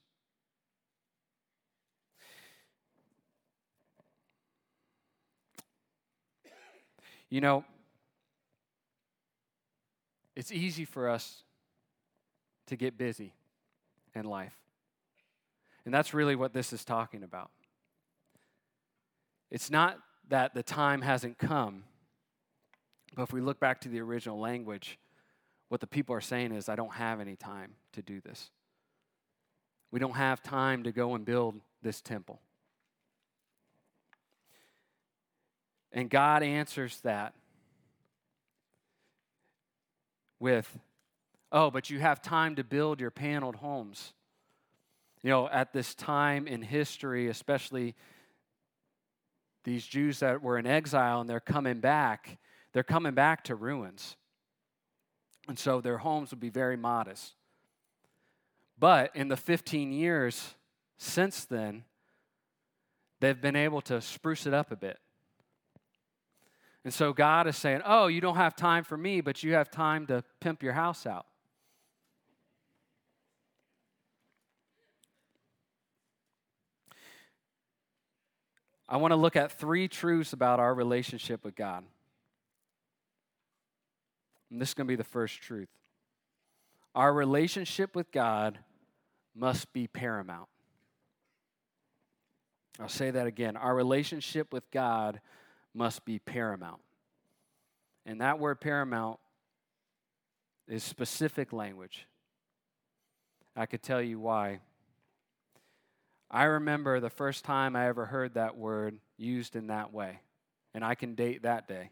You 7.29 7.41
know, 7.41 7.65
it's 10.35 10.51
easy 10.51 10.85
for 10.85 11.09
us 11.09 11.43
to 12.67 12.75
get 12.75 12.97
busy 12.97 13.33
in 14.13 14.25
life. 14.25 14.55
And 15.85 15.93
that's 15.93 16.13
really 16.13 16.35
what 16.35 16.53
this 16.53 16.73
is 16.73 16.83
talking 16.83 17.23
about. 17.23 17.51
It's 19.51 19.69
not 19.69 19.99
that 20.29 20.53
the 20.53 20.63
time 20.63 21.01
hasn't 21.01 21.37
come, 21.37 21.83
but 23.15 23.23
if 23.23 23.33
we 23.33 23.41
look 23.41 23.59
back 23.59 23.81
to 23.81 23.89
the 23.89 24.01
original 24.01 24.39
language, 24.39 24.97
what 25.75 25.81
the 25.81 25.87
people 25.87 26.15
are 26.15 26.21
saying 26.21 26.53
is, 26.53 26.69
I 26.69 26.77
don't 26.77 26.93
have 26.93 27.19
any 27.19 27.35
time 27.35 27.73
to 27.91 28.01
do 28.01 28.21
this. 28.21 28.49
We 29.91 29.99
don't 29.99 30.15
have 30.15 30.41
time 30.41 30.83
to 30.83 30.93
go 30.93 31.15
and 31.15 31.25
build 31.25 31.59
this 31.81 31.99
temple. 31.99 32.39
And 35.91 36.09
God 36.09 36.43
answers 36.43 37.01
that 37.01 37.33
with, 40.39 40.79
Oh, 41.51 41.69
but 41.69 41.89
you 41.89 41.99
have 41.99 42.21
time 42.21 42.55
to 42.55 42.63
build 42.63 43.01
your 43.01 43.11
paneled 43.11 43.57
homes. 43.57 44.13
You 45.23 45.29
know, 45.29 45.49
at 45.49 45.73
this 45.73 45.93
time 45.93 46.47
in 46.47 46.61
history, 46.61 47.27
especially 47.27 47.95
these 49.65 49.85
Jews 49.85 50.19
that 50.19 50.41
were 50.41 50.57
in 50.57 50.67
exile 50.67 51.19
and 51.19 51.29
they're 51.29 51.41
coming 51.41 51.81
back, 51.81 52.37
they're 52.71 52.81
coming 52.81 53.13
back 53.13 53.43
to 53.43 53.55
ruins. 53.55 54.15
And 55.47 55.59
so 55.59 55.81
their 55.81 55.99
homes 55.99 56.31
would 56.31 56.39
be 56.39 56.49
very 56.49 56.77
modest. 56.77 57.33
But 58.77 59.15
in 59.15 59.27
the 59.27 59.37
15 59.37 59.91
years 59.91 60.55
since 60.97 61.45
then, 61.45 61.83
they've 63.19 63.39
been 63.39 63.55
able 63.55 63.81
to 63.81 64.01
spruce 64.01 64.45
it 64.45 64.53
up 64.53 64.71
a 64.71 64.75
bit. 64.75 64.99
And 66.83 66.93
so 66.93 67.13
God 67.13 67.47
is 67.47 67.57
saying, 67.57 67.81
Oh, 67.85 68.07
you 68.07 68.21
don't 68.21 68.35
have 68.35 68.55
time 68.55 68.83
for 68.83 68.97
me, 68.97 69.21
but 69.21 69.43
you 69.43 69.53
have 69.53 69.71
time 69.71 70.05
to 70.07 70.23
pimp 70.39 70.61
your 70.61 70.73
house 70.73 71.05
out. 71.05 71.25
I 78.87 78.97
want 78.97 79.11
to 79.13 79.15
look 79.15 79.35
at 79.35 79.51
three 79.51 79.87
truths 79.87 80.31
about 80.31 80.59
our 80.59 80.73
relationship 80.73 81.43
with 81.43 81.55
God. 81.55 81.83
And 84.49 84.61
this 84.61 84.69
is 84.69 84.73
going 84.73 84.87
to 84.87 84.91
be 84.91 84.95
the 84.95 85.03
first 85.03 85.41
truth. 85.41 85.69
Our 86.93 87.13
relationship 87.13 87.95
with 87.95 88.11
God 88.11 88.59
must 89.35 89.73
be 89.73 89.87
paramount. 89.87 90.47
I'll 92.79 92.89
say 92.89 93.11
that 93.11 93.27
again. 93.27 93.57
Our 93.57 93.75
relationship 93.75 94.53
with 94.53 94.69
God 94.71 95.19
must 95.73 96.05
be 96.05 96.19
paramount. 96.19 96.81
And 98.05 98.21
that 98.21 98.39
word 98.39 98.61
paramount 98.61 99.19
is 100.67 100.83
specific 100.83 101.53
language. 101.53 102.07
I 103.55 103.65
could 103.65 103.81
tell 103.81 104.01
you 104.01 104.19
why. 104.19 104.59
I 106.29 106.43
remember 106.43 106.99
the 106.99 107.09
first 107.09 107.45
time 107.45 107.75
I 107.75 107.87
ever 107.87 108.05
heard 108.05 108.33
that 108.33 108.57
word 108.57 108.97
used 109.17 109.55
in 109.55 109.67
that 109.67 109.93
way, 109.93 110.19
and 110.73 110.83
I 110.83 110.95
can 110.95 111.15
date 111.15 111.43
that 111.43 111.67
day. 111.67 111.91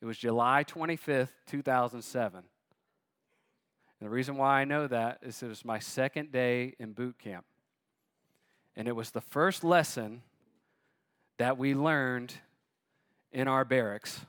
It 0.00 0.06
was 0.06 0.18
July 0.18 0.64
25th, 0.64 1.30
2007. 1.46 2.38
And 2.38 4.06
the 4.06 4.10
reason 4.10 4.36
why 4.36 4.60
I 4.60 4.64
know 4.64 4.86
that 4.86 5.18
is 5.22 5.42
it 5.42 5.48
was 5.48 5.64
my 5.64 5.78
second 5.78 6.32
day 6.32 6.74
in 6.78 6.92
boot 6.92 7.18
camp. 7.18 7.44
And 8.76 8.88
it 8.88 8.96
was 8.96 9.12
the 9.12 9.20
first 9.20 9.64
lesson 9.64 10.22
that 11.38 11.56
we 11.58 11.74
learned 11.74 12.34
in 13.32 13.48
our 13.48 13.64
barracks. 13.64 14.20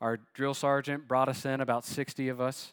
Our 0.00 0.18
drill 0.34 0.54
sergeant 0.54 1.08
brought 1.08 1.28
us 1.28 1.44
in, 1.44 1.60
about 1.60 1.84
60 1.84 2.28
of 2.28 2.40
us, 2.40 2.72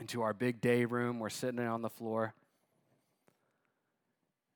into 0.00 0.22
our 0.22 0.32
big 0.32 0.60
day 0.60 0.84
room. 0.84 1.18
We're 1.18 1.30
sitting 1.30 1.60
on 1.60 1.82
the 1.82 1.90
floor. 1.90 2.34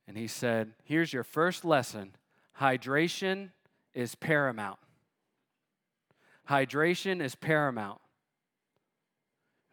And 0.08 0.16
he 0.16 0.26
said, 0.26 0.72
Here's 0.84 1.12
your 1.12 1.22
first 1.22 1.64
lesson 1.64 2.12
hydration 2.60 3.50
is 3.94 4.14
paramount. 4.14 4.78
Hydration 6.50 7.22
is 7.22 7.36
paramount. 7.36 8.00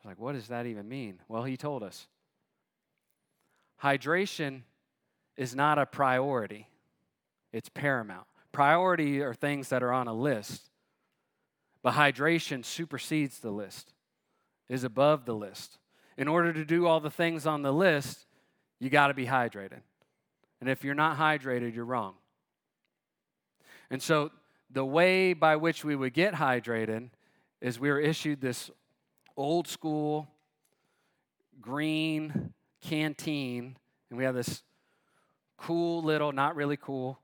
Like, 0.05 0.19
what 0.19 0.34
does 0.34 0.50
that 0.50 0.67
even 0.67 0.88
mean? 0.88 1.19
Well, 1.27 1.43
he 1.43 1.57
told 1.57 1.81
us. 1.81 2.07
Hydration 3.84 4.62
is 5.36 5.55
not 5.55 5.79
a 5.79 5.88
priority, 5.88 6.67
it's 7.51 7.69
paramount. 7.69 8.27
Priority 8.51 9.22
are 9.22 9.34
things 9.34 9.69
that 9.69 9.84
are 9.84 9.91
on 9.91 10.07
a 10.07 10.13
list, 10.13 10.69
but 11.81 11.93
hydration 11.93 12.63
supersedes 12.63 13.39
the 13.39 13.51
list, 13.51 13.93
is 14.69 14.84
above 14.84 15.25
the 15.25 15.36
list. 15.36 15.79
In 16.15 16.27
order 16.27 16.53
to 16.53 16.65
do 16.65 16.86
all 16.88 17.00
the 17.00 17.12
things 17.12 17.46
on 17.46 17.63
the 17.63 17.74
list, 17.74 18.25
you 18.79 18.89
got 18.89 19.07
to 19.07 19.13
be 19.13 19.25
hydrated. 19.25 19.81
And 20.60 20.69
if 20.69 20.84
you're 20.84 20.96
not 20.96 21.17
hydrated, 21.17 21.75
you're 21.75 21.86
wrong. 21.86 22.13
And 23.89 24.01
so, 24.01 24.31
the 24.69 24.86
way 24.86 25.33
by 25.33 25.55
which 25.55 25.83
we 25.83 25.95
would 25.95 26.13
get 26.13 26.36
hydrated 26.36 27.09
is 27.62 27.79
we 27.79 27.89
were 27.89 28.00
issued 28.00 28.41
this 28.41 28.69
old 29.36 29.67
school 29.67 30.27
green 31.62 32.53
canteen, 32.81 33.77
and 34.09 34.17
we 34.17 34.24
have 34.24 34.36
this 34.36 34.63
cool 35.57 36.03
little, 36.03 36.31
not 36.31 36.55
really 36.55 36.77
cool, 36.77 37.19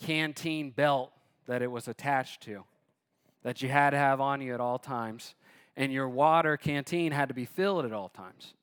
canteen 0.00 0.70
belt 0.70 1.12
that 1.46 1.62
it 1.62 1.70
was 1.70 1.88
attached 1.88 2.42
to 2.42 2.64
that 3.42 3.62
you 3.62 3.68
had 3.68 3.90
to 3.90 3.98
have 3.98 4.20
on 4.20 4.40
you 4.40 4.52
at 4.52 4.60
all 4.60 4.78
times. 4.78 5.34
And 5.76 5.92
your 5.92 6.08
water 6.08 6.56
canteen 6.56 7.12
had 7.12 7.28
to 7.28 7.34
be 7.34 7.44
filled 7.44 7.84
at 7.84 7.92
all 7.92 8.08
times. 8.08 8.54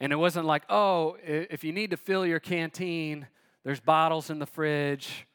And 0.00 0.12
it 0.12 0.16
wasn't 0.16 0.46
like, 0.46 0.62
oh, 0.70 1.16
if 1.22 1.62
you 1.62 1.72
need 1.72 1.90
to 1.90 1.96
fill 1.96 2.24
your 2.24 2.40
canteen, 2.40 3.26
there's 3.64 3.80
bottles 3.80 4.30
in 4.30 4.38
the 4.38 4.46
fridge, 4.46 5.26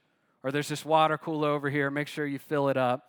or 0.44 0.52
there's 0.52 0.68
this 0.68 0.86
water 0.86 1.18
cooler 1.18 1.50
over 1.50 1.70
here, 1.70 1.90
make 1.92 2.08
sure 2.08 2.26
you 2.26 2.40
fill 2.40 2.70
it 2.70 2.78
up. 2.78 3.04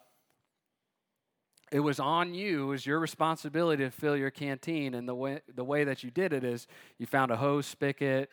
It 1.72 1.80
was 1.80 1.98
on 1.98 2.32
you, 2.34 2.64
it 2.64 2.66
was 2.66 2.86
your 2.86 3.00
responsibility 3.00 3.84
to 3.84 3.90
fill 3.90 4.16
your 4.16 4.30
canteen. 4.30 4.94
And 4.94 5.08
the 5.08 5.14
way, 5.14 5.40
the 5.52 5.64
way 5.64 5.84
that 5.84 6.04
you 6.04 6.10
did 6.10 6.32
it 6.32 6.44
is 6.44 6.66
you 6.98 7.06
found 7.06 7.30
a 7.30 7.36
hose 7.36 7.66
spigot, 7.66 8.30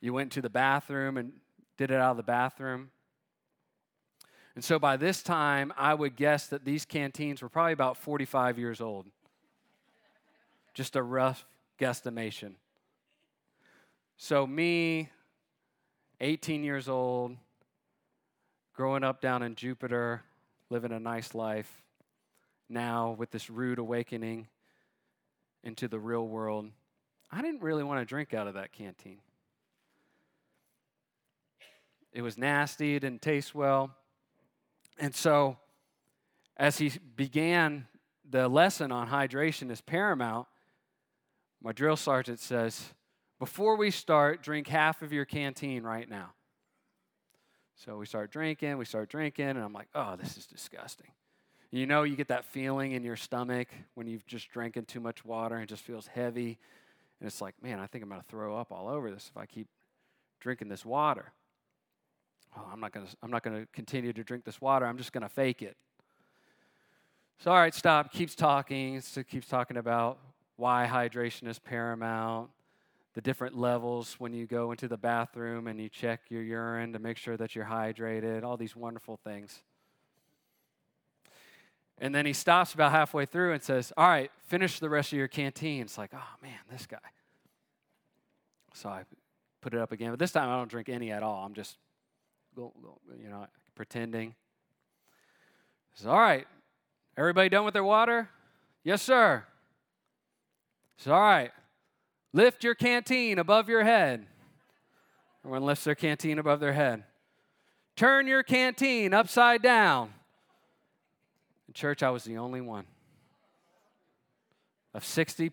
you 0.00 0.12
went 0.12 0.32
to 0.32 0.42
the 0.42 0.50
bathroom 0.50 1.16
and 1.16 1.32
did 1.76 1.90
it 1.90 1.96
out 1.96 2.12
of 2.12 2.16
the 2.16 2.22
bathroom. 2.22 2.90
And 4.54 4.62
so 4.62 4.78
by 4.78 4.96
this 4.96 5.22
time, 5.22 5.72
I 5.76 5.94
would 5.94 6.14
guess 6.14 6.46
that 6.48 6.64
these 6.64 6.84
canteens 6.84 7.42
were 7.42 7.48
probably 7.48 7.72
about 7.72 7.96
45 7.96 8.58
years 8.58 8.80
old. 8.80 9.06
Just 10.74 10.94
a 10.94 11.02
rough 11.02 11.46
guesstimation. 11.80 12.54
So, 14.16 14.46
me, 14.46 15.10
18 16.22 16.62
years 16.62 16.88
old, 16.88 17.36
growing 18.74 19.02
up 19.02 19.20
down 19.20 19.42
in 19.42 19.56
Jupiter, 19.56 20.22
living 20.70 20.92
a 20.92 21.00
nice 21.00 21.34
life, 21.34 21.82
now 22.68 23.16
with 23.18 23.32
this 23.32 23.50
rude 23.50 23.80
awakening 23.80 24.46
into 25.64 25.88
the 25.88 25.98
real 25.98 26.26
world, 26.26 26.70
I 27.32 27.42
didn't 27.42 27.60
really 27.60 27.82
want 27.82 28.00
to 28.00 28.04
drink 28.04 28.32
out 28.34 28.46
of 28.46 28.54
that 28.54 28.72
canteen. 28.72 29.18
It 32.12 32.22
was 32.22 32.38
nasty, 32.38 32.94
it 32.94 33.00
didn't 33.00 33.22
taste 33.22 33.52
well. 33.52 33.90
And 34.98 35.12
so, 35.16 35.56
as 36.56 36.78
he 36.78 36.92
began 37.16 37.88
the 38.30 38.48
lesson 38.48 38.92
on 38.92 39.08
hydration 39.08 39.72
is 39.72 39.80
paramount, 39.80 40.46
my 41.60 41.72
drill 41.72 41.96
sergeant 41.96 42.38
says, 42.38 42.92
Before 43.42 43.74
we 43.74 43.90
start, 43.90 44.40
drink 44.40 44.68
half 44.68 45.02
of 45.02 45.12
your 45.12 45.24
canteen 45.24 45.82
right 45.82 46.08
now. 46.08 46.30
So 47.74 47.96
we 47.96 48.06
start 48.06 48.30
drinking, 48.30 48.78
we 48.78 48.84
start 48.84 49.08
drinking, 49.08 49.48
and 49.48 49.58
I'm 49.58 49.72
like, 49.72 49.88
oh, 49.96 50.14
this 50.14 50.36
is 50.36 50.46
disgusting. 50.46 51.08
You 51.72 51.86
know, 51.86 52.04
you 52.04 52.14
get 52.14 52.28
that 52.28 52.44
feeling 52.44 52.92
in 52.92 53.02
your 53.02 53.16
stomach 53.16 53.66
when 53.94 54.06
you've 54.06 54.24
just 54.28 54.48
drinking 54.52 54.84
too 54.84 55.00
much 55.00 55.24
water 55.24 55.56
and 55.56 55.64
it 55.64 55.66
just 55.66 55.82
feels 55.82 56.06
heavy. 56.06 56.56
And 57.18 57.26
it's 57.26 57.40
like, 57.40 57.60
man, 57.60 57.80
I 57.80 57.88
think 57.88 58.04
I'm 58.04 58.10
going 58.10 58.20
to 58.20 58.26
throw 58.28 58.56
up 58.56 58.70
all 58.70 58.86
over 58.86 59.10
this 59.10 59.28
if 59.28 59.36
I 59.36 59.46
keep 59.46 59.66
drinking 60.38 60.68
this 60.68 60.84
water. 60.84 61.32
Oh, 62.56 62.68
I'm 62.72 62.78
not 62.78 62.92
going 62.92 63.06
to 63.08 63.16
I'm 63.24 63.30
not 63.32 63.42
going 63.42 63.60
to 63.60 63.66
continue 63.72 64.12
to 64.12 64.22
drink 64.22 64.44
this 64.44 64.60
water. 64.60 64.86
I'm 64.86 64.98
just 64.98 65.12
going 65.12 65.24
to 65.24 65.28
fake 65.28 65.62
it. 65.62 65.76
So 67.40 67.50
all 67.50 67.56
right, 67.56 67.74
stop. 67.74 68.12
Keeps 68.12 68.36
talking. 68.36 69.00
So 69.00 69.24
keeps 69.24 69.48
talking 69.48 69.78
about 69.78 70.20
why 70.54 70.88
hydration 70.88 71.48
is 71.48 71.58
paramount, 71.58 72.50
the 73.14 73.20
different 73.20 73.56
levels 73.56 74.16
when 74.18 74.32
you 74.32 74.46
go 74.46 74.70
into 74.70 74.88
the 74.88 74.96
bathroom 74.96 75.66
and 75.66 75.80
you 75.80 75.88
check 75.88 76.22
your 76.30 76.42
urine 76.42 76.92
to 76.94 76.98
make 76.98 77.18
sure 77.18 77.36
that 77.36 77.54
you're 77.54 77.66
hydrated, 77.66 78.42
all 78.42 78.56
these 78.56 78.74
wonderful 78.74 79.18
things. 79.22 79.62
And 81.98 82.14
then 82.14 82.26
he 82.26 82.32
stops 82.32 82.74
about 82.74 82.90
halfway 82.90 83.26
through 83.26 83.52
and 83.52 83.62
says, 83.62 83.92
All 83.96 84.08
right, 84.08 84.30
finish 84.46 84.78
the 84.78 84.88
rest 84.88 85.12
of 85.12 85.18
your 85.18 85.28
canteen. 85.28 85.82
It's 85.82 85.98
like, 85.98 86.10
oh 86.14 86.42
man, 86.42 86.58
this 86.70 86.86
guy. 86.86 86.98
So 88.74 88.88
I 88.88 89.04
put 89.60 89.74
it 89.74 89.80
up 89.80 89.92
again. 89.92 90.10
But 90.10 90.18
this 90.18 90.32
time 90.32 90.48
I 90.48 90.56
don't 90.56 90.70
drink 90.70 90.88
any 90.88 91.12
at 91.12 91.22
all. 91.22 91.44
I'm 91.44 91.54
just, 91.54 91.76
you 92.56 93.28
know, 93.28 93.46
pretending. 93.74 94.34
He 95.92 95.98
says, 95.98 96.06
All 96.06 96.18
right, 96.18 96.46
everybody 97.16 97.48
done 97.48 97.64
with 97.64 97.74
their 97.74 97.84
water? 97.84 98.28
Yes, 98.82 99.02
sir. 99.02 99.44
Says, 100.96 101.12
All 101.12 101.20
right, 101.20 101.52
lift 102.32 102.64
your 102.64 102.74
canteen 102.74 103.38
above 103.38 103.68
your 103.68 103.84
head. 103.84 104.26
Everyone 105.44 105.64
lifts 105.64 105.84
their 105.84 105.94
canteen 105.94 106.38
above 106.38 106.60
their 106.60 106.72
head. 106.72 107.04
Turn 107.96 108.26
your 108.26 108.42
canteen 108.42 109.12
upside 109.12 109.62
down. 109.62 110.12
In 111.68 111.74
church, 111.74 112.02
I 112.02 112.10
was 112.10 112.24
the 112.24 112.38
only 112.38 112.60
one. 112.60 112.86
Of 114.94 115.04
60, 115.04 115.52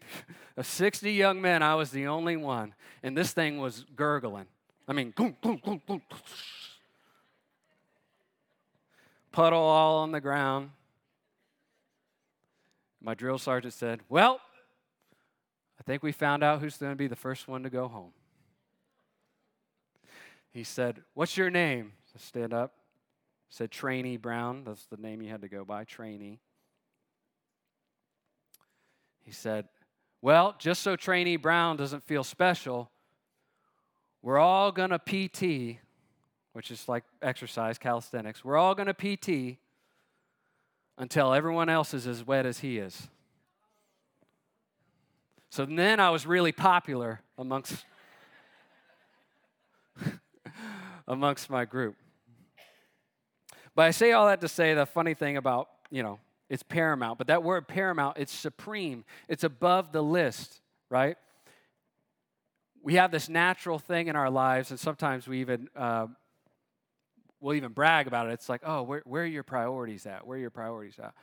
of 0.57 0.65
60 0.65 1.11
young 1.11 1.41
men, 1.41 1.63
I 1.63 1.75
was 1.75 1.91
the 1.91 2.07
only 2.07 2.35
one. 2.35 2.73
And 3.03 3.17
this 3.17 3.31
thing 3.31 3.59
was 3.59 3.85
gurgling. 3.95 4.47
I 4.87 4.93
mean. 4.93 5.13
Puddle 9.31 9.59
all 9.59 9.99
on 9.99 10.11
the 10.11 10.19
ground. 10.19 10.71
My 13.01 13.13
drill 13.13 13.37
sergeant 13.37 13.73
said, 13.73 14.01
Well, 14.09 14.41
think 15.89 16.03
we 16.03 16.11
found 16.11 16.43
out 16.43 16.61
who's 16.61 16.77
going 16.77 16.91
to 16.91 16.95
be 16.95 17.07
the 17.07 17.15
first 17.15 17.47
one 17.47 17.63
to 17.63 17.69
go 17.69 17.87
home. 17.87 18.11
He 20.51 20.63
said, 20.63 21.01
What's 21.15 21.35
your 21.35 21.49
name? 21.49 21.93
So 22.13 22.19
stand 22.19 22.53
up 22.53 22.73
said 23.49 23.71
Trainee 23.71 24.17
Brown. 24.17 24.63
That's 24.63 24.85
the 24.85 24.97
name 24.97 25.21
you 25.21 25.29
had 25.29 25.41
to 25.41 25.47
go 25.47 25.65
by, 25.65 25.83
Trainee. 25.83 26.39
He 29.23 29.31
said, 29.31 29.67
Well, 30.21 30.55
just 30.59 30.83
so 30.83 30.95
Trainee 30.95 31.37
Brown 31.37 31.75
doesn't 31.75 32.03
feel 32.03 32.23
special, 32.23 32.91
we're 34.21 34.37
all 34.37 34.71
going 34.71 34.91
to 34.91 34.99
PT, 34.99 35.79
which 36.53 36.71
is 36.71 36.87
like 36.87 37.03
exercise, 37.21 37.77
calisthenics. 37.77 38.45
We're 38.45 38.57
all 38.57 38.75
going 38.75 38.93
to 38.93 38.93
PT 38.93 39.57
until 40.97 41.33
everyone 41.33 41.69
else 41.69 41.93
is 41.93 42.05
as 42.05 42.25
wet 42.25 42.45
as 42.45 42.59
he 42.59 42.77
is. 42.77 43.07
So 45.49 45.65
then 45.65 45.99
I 45.99 46.11
was 46.11 46.27
really 46.27 46.51
popular 46.51 47.21
amongst 47.37 47.85
amongst 51.07 51.49
my 51.49 51.65
group. 51.65 51.95
But 53.75 53.83
I 53.83 53.91
say 53.91 54.11
all 54.11 54.27
that 54.27 54.41
to 54.41 54.47
say 54.47 54.73
the 54.73 54.85
funny 54.85 55.13
thing 55.13 55.37
about, 55.37 55.69
you 55.89 56.03
know, 56.03 56.19
it's 56.49 56.63
paramount. 56.63 57.17
But 57.17 57.27
that 57.27 57.43
word 57.43 57.67
paramount, 57.67 58.17
it's 58.17 58.31
supreme, 58.31 59.05
it's 59.27 59.43
above 59.43 59.91
the 59.91 60.01
list, 60.01 60.61
right? 60.89 61.17
We 62.83 62.95
have 62.95 63.11
this 63.11 63.29
natural 63.29 63.79
thing 63.79 64.07
in 64.07 64.15
our 64.15 64.29
lives, 64.29 64.71
and 64.71 64.79
sometimes 64.79 65.27
we 65.27 65.41
even 65.41 65.69
uh, 65.75 66.07
we'll 67.39 67.55
even 67.55 67.71
brag 67.71 68.07
about 68.07 68.27
it. 68.27 68.33
It's 68.33 68.49
like, 68.49 68.61
oh, 68.63 68.83
where, 68.83 69.01
where 69.05 69.23
are 69.23 69.27
your 69.27 69.43
priorities 69.43 70.05
at? 70.05 70.25
Where 70.25 70.37
are 70.37 70.41
your 70.41 70.49
priorities 70.49 70.99
at? 70.99 71.13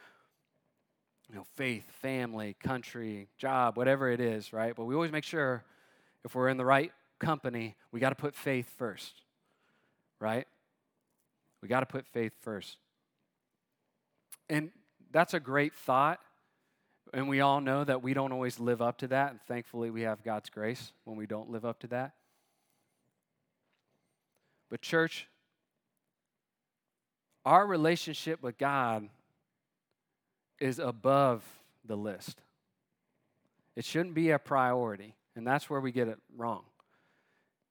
You 1.29 1.35
know, 1.35 1.47
faith, 1.57 1.91
family, 2.01 2.57
country, 2.63 3.29
job, 3.37 3.77
whatever 3.77 4.11
it 4.11 4.21
is, 4.21 4.53
right? 4.53 4.75
But 4.77 4.85
we 4.85 4.95
always 4.95 5.11
make 5.11 5.25
sure 5.25 5.65
if 6.25 6.35
we're 6.35 6.49
in 6.49 6.57
the 6.57 6.65
right 6.65 6.93
company, 7.19 7.75
we 7.91 8.01
got 8.01 8.11
to 8.11 8.15
put 8.15 8.35
faith 8.35 8.73
first, 8.77 9.13
right? 10.21 10.47
We 11.63 11.69
got 11.69 11.81
to 11.81 11.87
put 11.87 12.07
faith 12.07 12.33
first. 12.43 12.77
And 14.49 14.71
that's 15.11 15.35
a 15.35 15.41
great 15.41 15.75
thought. 15.75 16.21
And 17.13 17.29
we 17.29 17.41
all 17.41 17.61
know 17.61 17.83
that 17.85 18.03
we 18.03 18.15
don't 18.15 18.33
always 18.33 18.61
live 18.61 18.83
up 18.83 18.99
to 18.99 19.09
that. 19.09 19.31
And 19.31 19.41
thankfully, 19.49 19.91
we 19.91 20.03
have 20.03 20.23
God's 20.23 20.51
grace 20.51 20.93
when 21.05 21.17
we 21.17 21.27
don't 21.27 21.51
live 21.51 21.65
up 21.65 21.81
to 21.81 21.87
that. 21.89 22.13
But, 24.69 24.83
church, 24.83 25.29
our 27.45 27.67
relationship 27.67 28.43
with 28.43 28.59
God 28.59 29.09
is 30.59 30.79
above 30.79 31.45
the 31.85 31.97
list. 31.97 32.41
It 33.75 33.85
shouldn't 33.85 34.15
be 34.15 34.31
a 34.31 34.39
priority. 34.39 35.15
And 35.37 35.47
that's 35.47 35.69
where 35.69 35.81
we 35.81 35.93
get 35.93 36.09
it 36.09 36.19
wrong. 36.37 36.65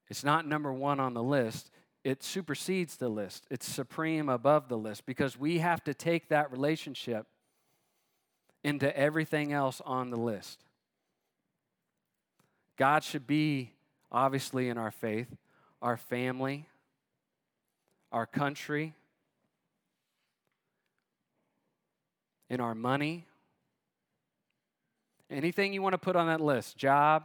It's 0.08 0.24
not 0.24 0.48
number 0.48 0.71
one 0.71 1.00
on 1.00 1.15
the 1.15 1.24
list, 1.24 1.71
it 2.04 2.24
supersedes 2.24 2.98
the 2.98 3.10
list. 3.10 3.48
It's 3.50 3.67
supreme 3.67 4.30
above 4.30 4.69
the 4.69 4.78
list 4.78 5.08
because 5.08 5.39
we 5.39 5.58
have 5.58 5.84
to 5.86 5.95
take 5.95 6.30
that 6.30 6.52
relationship 6.52 7.26
into 8.63 8.95
everything 8.95 9.52
else 9.52 9.82
on 9.84 10.12
the 10.12 10.19
list. 10.19 10.63
God 12.78 13.04
should 13.04 13.26
be 13.26 13.71
obviously 14.12 14.69
in 14.69 14.78
our 14.78 14.91
faith, 14.91 15.28
our 15.82 15.98
family, 15.98 16.67
our 18.12 18.28
country, 18.28 18.93
in 22.49 22.60
our 22.60 22.75
money. 22.75 23.25
Anything 25.29 25.73
you 25.73 25.81
want 25.81 25.93
to 25.93 25.97
put 25.97 26.15
on 26.15 26.27
that 26.27 26.41
list 26.41 26.77
job, 26.77 27.23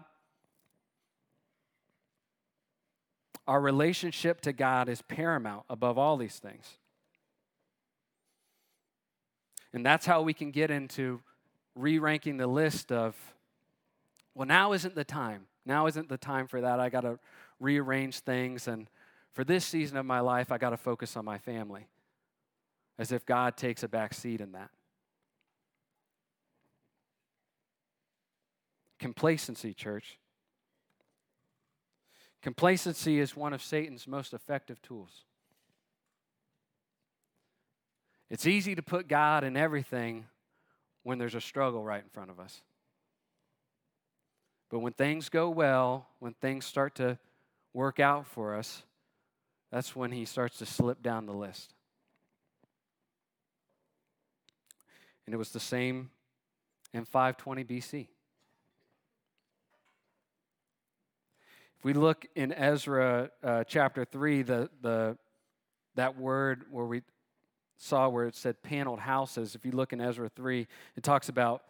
Our 3.50 3.61
relationship 3.61 4.42
to 4.42 4.52
God 4.52 4.88
is 4.88 5.02
paramount 5.02 5.64
above 5.68 5.98
all 5.98 6.16
these 6.16 6.38
things. 6.38 6.78
And 9.72 9.85
that's 9.85 10.06
how 10.06 10.22
we 10.22 10.35
can 10.35 10.52
get 10.52 10.70
into 10.70 11.20
re 11.74 11.98
ranking 11.98 12.37
the 12.37 12.46
list 12.46 12.92
of, 12.92 13.16
well, 14.37 14.46
now 14.46 14.72
isn't 14.72 14.94
the 14.94 15.02
time. 15.02 15.46
Now 15.66 15.88
isn't 15.88 16.09
the 16.09 16.16
time 16.16 16.46
for 16.46 16.61
that. 16.61 16.78
I 16.78 16.90
got 16.90 17.00
to 17.00 17.18
rearrange 17.59 18.20
things. 18.20 18.68
And 18.68 18.88
for 19.33 19.42
this 19.42 19.64
season 19.64 19.96
of 19.96 20.06
my 20.06 20.20
life, 20.20 20.52
I 20.52 20.59
got 20.59 20.70
to 20.70 20.76
focus 20.76 21.16
on 21.16 21.24
my 21.24 21.38
family. 21.38 21.88
As 23.00 23.11
if 23.11 23.26
God 23.26 23.56
takes 23.56 23.83
a 23.83 23.88
back 23.88 24.14
seat 24.14 24.40
in 24.40 24.52
that. 24.52 24.70
Complacency, 29.00 29.72
church. 29.72 30.18
Complacency 32.42 33.18
is 33.18 33.34
one 33.34 33.52
of 33.52 33.62
Satan's 33.62 34.06
most 34.06 34.34
effective 34.34 34.80
tools. 34.82 35.24
It's 38.28 38.46
easy 38.46 38.74
to 38.74 38.82
put 38.82 39.08
God 39.08 39.42
in 39.42 39.56
everything 39.56 40.26
when 41.02 41.18
there's 41.18 41.34
a 41.34 41.40
struggle 41.40 41.82
right 41.82 42.02
in 42.02 42.08
front 42.10 42.30
of 42.30 42.38
us. 42.38 42.60
But 44.70 44.80
when 44.80 44.92
things 44.92 45.28
go 45.28 45.48
well, 45.48 46.06
when 46.20 46.34
things 46.34 46.64
start 46.64 46.94
to 46.96 47.18
work 47.72 47.98
out 47.98 48.26
for 48.26 48.54
us, 48.54 48.84
that's 49.72 49.96
when 49.96 50.12
he 50.12 50.24
starts 50.26 50.58
to 50.58 50.66
slip 50.66 51.02
down 51.02 51.26
the 51.26 51.32
list. 51.32 51.74
And 55.26 55.34
it 55.34 55.38
was 55.38 55.50
the 55.50 55.60
same 55.60 56.10
in 56.92 57.04
520 57.04 57.64
BC. 57.64 58.08
If 61.80 61.84
we 61.86 61.94
look 61.94 62.26
in 62.36 62.52
Ezra 62.52 63.30
uh, 63.42 63.64
chapter 63.64 64.04
3, 64.04 64.42
the, 64.42 64.68
the, 64.82 65.16
that 65.94 66.18
word 66.18 66.64
where 66.70 66.84
we 66.84 67.00
saw 67.78 68.06
where 68.10 68.26
it 68.26 68.36
said 68.36 68.62
paneled 68.62 69.00
houses, 69.00 69.54
if 69.54 69.64
you 69.64 69.72
look 69.72 69.94
in 69.94 69.98
Ezra 69.98 70.28
3, 70.28 70.66
it 70.96 71.02
talks 71.02 71.30
about 71.30 71.62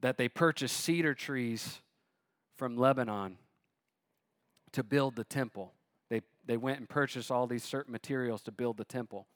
that 0.00 0.16
they 0.16 0.28
purchased 0.28 0.78
cedar 0.78 1.14
trees 1.14 1.78
from 2.56 2.76
Lebanon 2.76 3.36
to 4.72 4.82
build 4.82 5.14
the 5.14 5.22
temple. 5.22 5.74
They, 6.08 6.22
they 6.44 6.56
went 6.56 6.80
and 6.80 6.88
purchased 6.88 7.30
all 7.30 7.46
these 7.46 7.62
certain 7.62 7.92
materials 7.92 8.42
to 8.42 8.50
build 8.50 8.78
the 8.78 8.84
temple. 8.84 9.28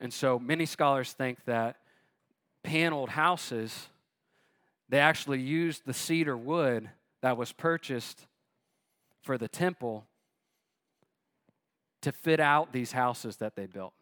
And 0.00 0.12
so 0.12 0.36
many 0.36 0.66
scholars 0.66 1.12
think 1.12 1.44
that 1.44 1.76
paneled 2.64 3.10
houses, 3.10 3.86
they 4.88 4.98
actually 4.98 5.42
used 5.42 5.86
the 5.86 5.94
cedar 5.94 6.36
wood 6.36 6.90
that 7.26 7.36
was 7.36 7.50
purchased 7.50 8.24
for 9.20 9.36
the 9.36 9.48
temple 9.48 10.06
to 12.00 12.12
fit 12.12 12.38
out 12.38 12.72
these 12.72 12.92
houses 12.92 13.38
that 13.38 13.56
they 13.56 13.66
built. 13.66 13.94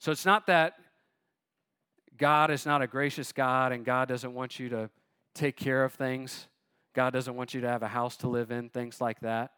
So 0.00 0.10
it's 0.10 0.26
not 0.26 0.48
that 0.48 0.74
God 2.16 2.50
is 2.50 2.66
not 2.66 2.82
a 2.82 2.88
gracious 2.88 3.30
God 3.30 3.70
and 3.70 3.84
God 3.84 4.08
doesn't 4.08 4.34
want 4.34 4.58
you 4.58 4.68
to 4.70 4.90
take 5.32 5.54
care 5.54 5.84
of 5.84 5.92
things. 5.92 6.48
God 6.92 7.12
doesn't 7.12 7.36
want 7.36 7.54
you 7.54 7.60
to 7.60 7.68
have 7.68 7.84
a 7.84 7.88
house 7.88 8.16
to 8.16 8.28
live 8.28 8.50
in, 8.50 8.68
things 8.68 9.00
like 9.00 9.20
that. 9.20 9.52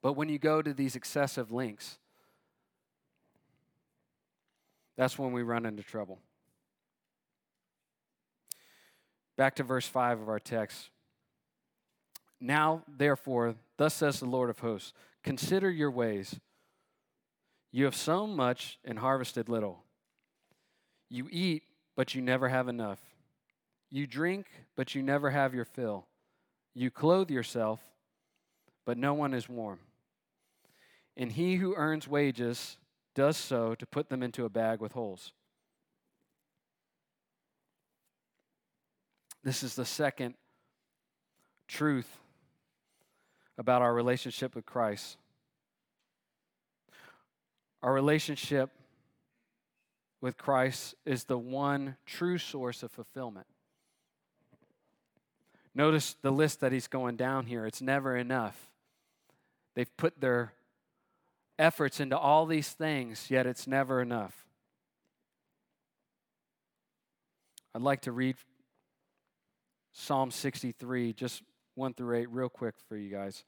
But 0.00 0.12
when 0.12 0.28
you 0.28 0.38
go 0.38 0.62
to 0.62 0.72
these 0.72 0.94
excessive 0.94 1.50
lengths, 1.50 1.98
that's 4.96 5.18
when 5.18 5.32
we 5.32 5.42
run 5.42 5.66
into 5.66 5.82
trouble. 5.82 6.20
Back 9.36 9.56
to 9.56 9.62
verse 9.62 9.86
5 9.86 10.20
of 10.20 10.28
our 10.28 10.38
text. 10.38 10.90
Now, 12.40 12.82
therefore, 12.88 13.54
thus 13.78 13.94
says 13.94 14.20
the 14.20 14.26
Lord 14.26 14.50
of 14.50 14.58
hosts 14.58 14.92
consider 15.22 15.70
your 15.70 15.90
ways. 15.90 16.40
You 17.70 17.84
have 17.84 17.94
sown 17.94 18.36
much 18.36 18.78
and 18.84 18.98
harvested 18.98 19.48
little. 19.48 19.84
You 21.08 21.28
eat, 21.30 21.62
but 21.96 22.14
you 22.14 22.20
never 22.20 22.48
have 22.48 22.68
enough. 22.68 23.00
You 23.90 24.06
drink, 24.06 24.46
but 24.76 24.94
you 24.94 25.02
never 25.02 25.30
have 25.30 25.54
your 25.54 25.64
fill. 25.64 26.06
You 26.74 26.90
clothe 26.90 27.30
yourself, 27.30 27.80
but 28.84 28.98
no 28.98 29.14
one 29.14 29.34
is 29.34 29.48
warm. 29.48 29.80
And 31.16 31.32
he 31.32 31.56
who 31.56 31.74
earns 31.76 32.08
wages 32.08 32.78
does 33.14 33.36
so 33.36 33.74
to 33.74 33.86
put 33.86 34.08
them 34.08 34.22
into 34.22 34.44
a 34.44 34.50
bag 34.50 34.80
with 34.80 34.92
holes. 34.92 35.32
This 39.44 39.62
is 39.62 39.74
the 39.74 39.84
second 39.84 40.34
truth 41.66 42.18
about 43.58 43.82
our 43.82 43.92
relationship 43.92 44.54
with 44.54 44.64
Christ. 44.64 45.16
Our 47.82 47.92
relationship 47.92 48.70
with 50.20 50.38
Christ 50.38 50.94
is 51.04 51.24
the 51.24 51.38
one 51.38 51.96
true 52.06 52.38
source 52.38 52.82
of 52.84 52.92
fulfillment. 52.92 53.46
Notice 55.74 56.16
the 56.22 56.30
list 56.30 56.60
that 56.60 56.70
he's 56.70 56.86
going 56.86 57.16
down 57.16 57.46
here. 57.46 57.66
It's 57.66 57.82
never 57.82 58.16
enough. 58.16 58.68
They've 59.74 59.96
put 59.96 60.20
their 60.20 60.52
efforts 61.58 61.98
into 61.98 62.16
all 62.16 62.46
these 62.46 62.68
things, 62.68 63.30
yet 63.30 63.46
it's 63.46 63.66
never 63.66 64.00
enough. 64.00 64.46
I'd 67.74 67.82
like 67.82 68.02
to 68.02 68.12
read 68.12 68.36
Psalm 69.92 70.30
63, 70.30 71.12
just 71.12 71.42
1 71.74 71.94
through 71.94 72.18
8, 72.18 72.30
real 72.30 72.48
quick 72.48 72.74
for 72.88 72.96
you 72.96 73.10
guys. 73.10 73.44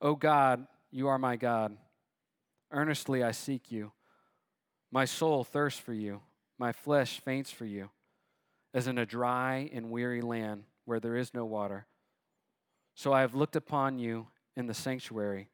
Oh 0.00 0.14
God, 0.14 0.66
you 0.90 1.08
are 1.08 1.18
my 1.18 1.36
God. 1.36 1.76
Earnestly 2.70 3.22
I 3.22 3.32
seek 3.32 3.70
you. 3.70 3.92
My 4.90 5.04
soul 5.04 5.44
thirsts 5.44 5.80
for 5.80 5.92
you. 5.92 6.20
My 6.58 6.72
flesh 6.72 7.20
faints 7.20 7.50
for 7.50 7.64
you, 7.64 7.90
as 8.72 8.86
in 8.86 8.98
a 8.98 9.06
dry 9.06 9.68
and 9.72 9.90
weary 9.90 10.20
land 10.20 10.64
where 10.84 11.00
there 11.00 11.16
is 11.16 11.34
no 11.34 11.44
water. 11.44 11.86
So 12.94 13.12
I 13.12 13.22
have 13.22 13.34
looked 13.34 13.56
upon 13.56 13.98
you 13.98 14.28
in 14.54 14.66
the 14.66 14.74
sanctuary, 14.74 15.48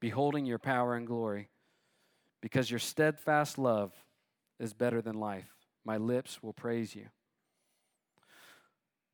beholding 0.00 0.46
your 0.46 0.58
power 0.58 0.94
and 0.94 1.06
glory. 1.06 1.50
Because 2.40 2.70
your 2.70 2.78
steadfast 2.78 3.58
love 3.58 3.92
is 4.60 4.72
better 4.72 5.02
than 5.02 5.18
life, 5.18 5.50
my 5.84 5.96
lips 5.96 6.42
will 6.42 6.52
praise 6.52 6.94
you. 6.94 7.06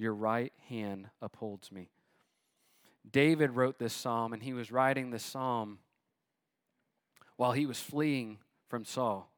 Your 0.00 0.14
right 0.14 0.54
hand 0.70 1.10
upholds 1.20 1.70
me. 1.70 1.90
David 3.12 3.50
wrote 3.50 3.78
this 3.78 3.92
psalm, 3.92 4.32
and 4.32 4.42
he 4.42 4.54
was 4.54 4.72
writing 4.72 5.10
this 5.10 5.22
psalm 5.22 5.78
while 7.36 7.52
he 7.52 7.66
was 7.66 7.78
fleeing 7.78 8.38
from 8.70 8.86
Saul. 8.86 9.30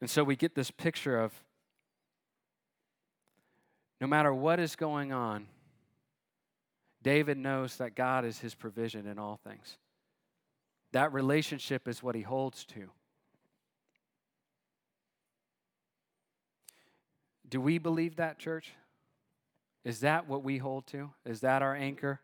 And 0.00 0.08
so 0.08 0.22
we 0.22 0.36
get 0.36 0.54
this 0.54 0.70
picture 0.70 1.18
of 1.18 1.32
no 4.00 4.06
matter 4.06 4.32
what 4.32 4.60
is 4.60 4.76
going 4.76 5.12
on, 5.12 5.48
David 7.02 7.36
knows 7.36 7.78
that 7.78 7.96
God 7.96 8.24
is 8.24 8.38
his 8.38 8.54
provision 8.54 9.08
in 9.08 9.18
all 9.18 9.40
things. 9.42 9.76
That 10.92 11.12
relationship 11.12 11.88
is 11.88 12.00
what 12.00 12.14
he 12.14 12.22
holds 12.22 12.64
to. 12.66 12.90
Do 17.48 17.60
we 17.60 17.78
believe 17.78 18.16
that, 18.16 18.38
church? 18.38 18.72
Is 19.84 20.00
that 20.00 20.28
what 20.28 20.44
we 20.44 20.58
hold 20.58 20.86
to? 20.88 21.10
Is 21.26 21.40
that 21.40 21.62
our 21.62 21.74
anchor? 21.74 22.20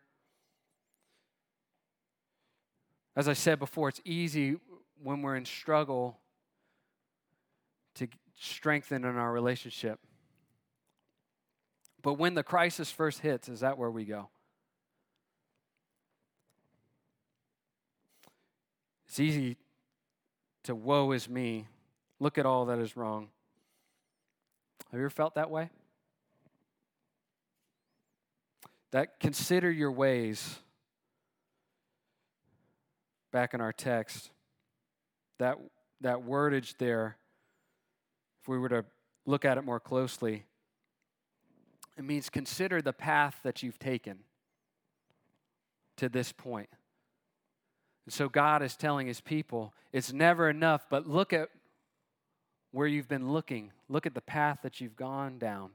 As 3.15 3.27
I 3.27 3.33
said 3.33 3.59
before, 3.59 3.89
it's 3.89 4.01
easy 4.05 4.57
when 5.01 5.21
we're 5.21 5.35
in 5.35 5.45
struggle 5.45 6.17
to 7.95 8.07
strengthen 8.37 9.03
in 9.03 9.17
our 9.17 9.31
relationship. 9.31 9.99
But 12.01 12.13
when 12.13 12.33
the 12.33 12.43
crisis 12.43 12.91
first 12.91 13.19
hits, 13.19 13.49
is 13.49 13.59
that 13.59 13.77
where 13.77 13.91
we 13.91 14.05
go? 14.05 14.29
It's 19.07 19.19
easy 19.19 19.57
to 20.63 20.75
woe 20.75 21.11
is 21.11 21.27
me. 21.27 21.67
Look 22.19 22.37
at 22.37 22.45
all 22.45 22.65
that 22.67 22.79
is 22.79 22.95
wrong. 22.95 23.29
Have 24.91 24.99
you 24.99 25.05
ever 25.05 25.09
felt 25.09 25.35
that 25.35 25.49
way? 25.49 25.71
That 28.91 29.19
consider 29.19 29.71
your 29.71 29.91
ways, 29.91 30.59
back 33.31 33.53
in 33.53 33.61
our 33.61 33.73
text, 33.73 34.31
that, 35.37 35.57
that 36.01 36.25
wordage 36.25 36.75
there, 36.77 37.17
if 38.41 38.47
we 38.47 38.57
were 38.57 38.69
to 38.69 38.85
look 39.25 39.45
at 39.45 39.57
it 39.57 39.63
more 39.63 39.79
closely, 39.79 40.45
it 41.97 42.03
means 42.03 42.29
consider 42.29 42.81
the 42.81 42.93
path 42.93 43.39
that 43.43 43.61
you've 43.61 43.77
taken 43.77 44.19
to 45.97 46.09
this 46.09 46.31
point. 46.31 46.69
And 48.05 48.13
so 48.13 48.29
God 48.29 48.63
is 48.63 48.75
telling 48.75 49.05
his 49.05 49.21
people, 49.21 49.73
it's 49.91 50.11
never 50.11 50.49
enough, 50.49 50.85
but 50.89 51.07
look 51.07 51.33
at 51.33 51.49
where 52.71 52.87
you've 52.87 53.07
been 53.07 53.31
looking. 53.31 53.71
Look 53.87 54.05
at 54.05 54.13
the 54.15 54.21
path 54.21 54.59
that 54.63 54.79
you've 54.79 54.95
gone 54.95 55.37
down 55.37 55.71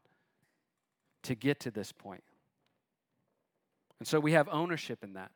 to 1.24 1.34
get 1.34 1.60
to 1.60 1.70
this 1.70 1.92
point. 1.92 2.24
And 4.04 4.08
so 4.10 4.20
we 4.20 4.32
have 4.32 4.50
ownership 4.50 5.02
in 5.02 5.14
that. 5.14 5.30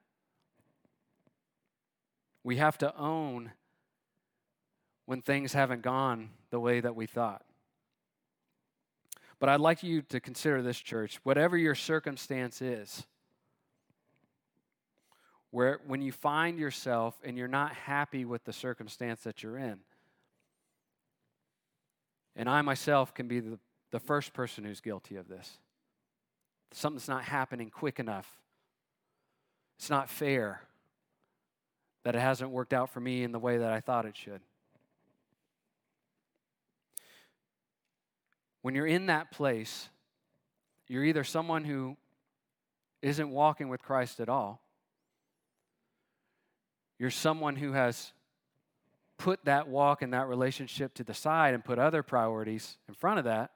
We 2.44 2.56
have 2.56 2.76
to 2.76 2.94
own 2.98 3.52
when 5.06 5.22
things 5.22 5.54
haven't 5.54 5.80
gone 5.80 6.28
the 6.50 6.60
way 6.60 6.80
that 6.80 6.94
we 6.94 7.06
thought. 7.06 7.46
But 9.40 9.48
I'd 9.48 9.60
like 9.60 9.82
you 9.82 10.02
to 10.02 10.20
consider 10.20 10.60
this, 10.60 10.78
church, 10.78 11.18
whatever 11.22 11.56
your 11.56 11.74
circumstance 11.74 12.60
is 12.60 13.06
where 15.50 15.80
when 15.86 16.02
you 16.02 16.12
find 16.12 16.58
yourself 16.58 17.18
and 17.24 17.38
you're 17.38 17.48
not 17.48 17.72
happy 17.72 18.26
with 18.26 18.44
the 18.44 18.52
circumstance 18.52 19.22
that 19.22 19.42
you're 19.42 19.56
in. 19.56 19.78
And 22.36 22.50
I 22.50 22.60
myself 22.60 23.14
can 23.14 23.28
be 23.28 23.40
the, 23.40 23.58
the 23.92 23.98
first 23.98 24.34
person 24.34 24.64
who's 24.64 24.82
guilty 24.82 25.16
of 25.16 25.26
this. 25.26 25.56
Something's 26.72 27.08
not 27.08 27.24
happening 27.24 27.70
quick 27.70 27.98
enough. 27.98 28.30
It's 29.78 29.90
not 29.90 30.10
fair 30.10 30.62
that 32.02 32.14
it 32.14 32.20
hasn't 32.20 32.50
worked 32.50 32.72
out 32.72 32.90
for 32.90 33.00
me 33.00 33.22
in 33.22 33.32
the 33.32 33.38
way 33.38 33.58
that 33.58 33.72
I 33.72 33.80
thought 33.80 34.06
it 34.06 34.16
should. 34.16 34.40
When 38.62 38.74
you're 38.74 38.86
in 38.86 39.06
that 39.06 39.30
place, 39.30 39.88
you're 40.88 41.04
either 41.04 41.22
someone 41.22 41.64
who 41.64 41.96
isn't 43.02 43.30
walking 43.30 43.68
with 43.68 43.82
Christ 43.82 44.20
at 44.20 44.28
all, 44.28 44.60
you're 46.98 47.10
someone 47.10 47.54
who 47.54 47.72
has 47.72 48.12
put 49.16 49.44
that 49.44 49.68
walk 49.68 50.02
and 50.02 50.12
that 50.12 50.26
relationship 50.26 50.94
to 50.94 51.04
the 51.04 51.14
side 51.14 51.54
and 51.54 51.64
put 51.64 51.78
other 51.78 52.02
priorities 52.02 52.78
in 52.88 52.94
front 52.94 53.18
of 53.20 53.24
that, 53.26 53.52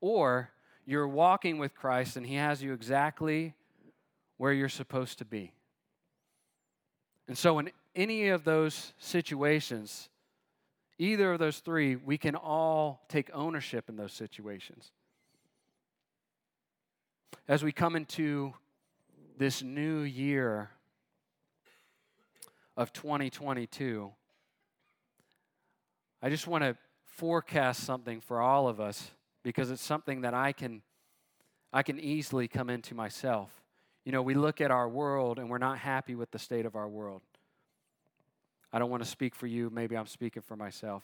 or 0.00 0.50
you're 0.84 1.06
walking 1.06 1.58
with 1.58 1.74
Christ 1.74 2.16
and 2.16 2.26
He 2.26 2.34
has 2.34 2.60
you 2.60 2.72
exactly 2.72 3.54
where 4.36 4.52
you're 4.52 4.68
supposed 4.68 5.18
to 5.18 5.24
be. 5.24 5.52
And 7.30 7.38
so, 7.38 7.60
in 7.60 7.70
any 7.94 8.26
of 8.30 8.42
those 8.42 8.92
situations, 8.98 10.08
either 10.98 11.34
of 11.34 11.38
those 11.38 11.60
three, 11.60 11.94
we 11.94 12.18
can 12.18 12.34
all 12.34 13.04
take 13.08 13.30
ownership 13.32 13.88
in 13.88 13.94
those 13.94 14.12
situations. 14.12 14.90
As 17.46 17.62
we 17.62 17.70
come 17.70 17.94
into 17.94 18.52
this 19.38 19.62
new 19.62 20.00
year 20.00 20.70
of 22.76 22.92
2022, 22.92 24.10
I 26.20 26.30
just 26.30 26.48
want 26.48 26.64
to 26.64 26.76
forecast 27.04 27.84
something 27.84 28.20
for 28.20 28.40
all 28.40 28.66
of 28.66 28.80
us 28.80 29.12
because 29.44 29.70
it's 29.70 29.80
something 29.80 30.22
that 30.22 30.34
I 30.34 30.50
can 30.50 30.82
I 31.72 31.84
can 31.84 32.00
easily 32.00 32.48
come 32.48 32.68
into 32.68 32.96
myself. 32.96 33.52
You 34.04 34.12
know, 34.12 34.22
we 34.22 34.34
look 34.34 34.60
at 34.60 34.70
our 34.70 34.88
world 34.88 35.38
and 35.38 35.50
we're 35.50 35.58
not 35.58 35.78
happy 35.78 36.14
with 36.14 36.30
the 36.30 36.38
state 36.38 36.66
of 36.66 36.74
our 36.74 36.88
world. 36.88 37.22
I 38.72 38.78
don't 38.78 38.90
want 38.90 39.02
to 39.02 39.08
speak 39.08 39.34
for 39.34 39.46
you, 39.46 39.70
maybe 39.70 39.96
I'm 39.96 40.06
speaking 40.06 40.42
for 40.42 40.56
myself. 40.56 41.02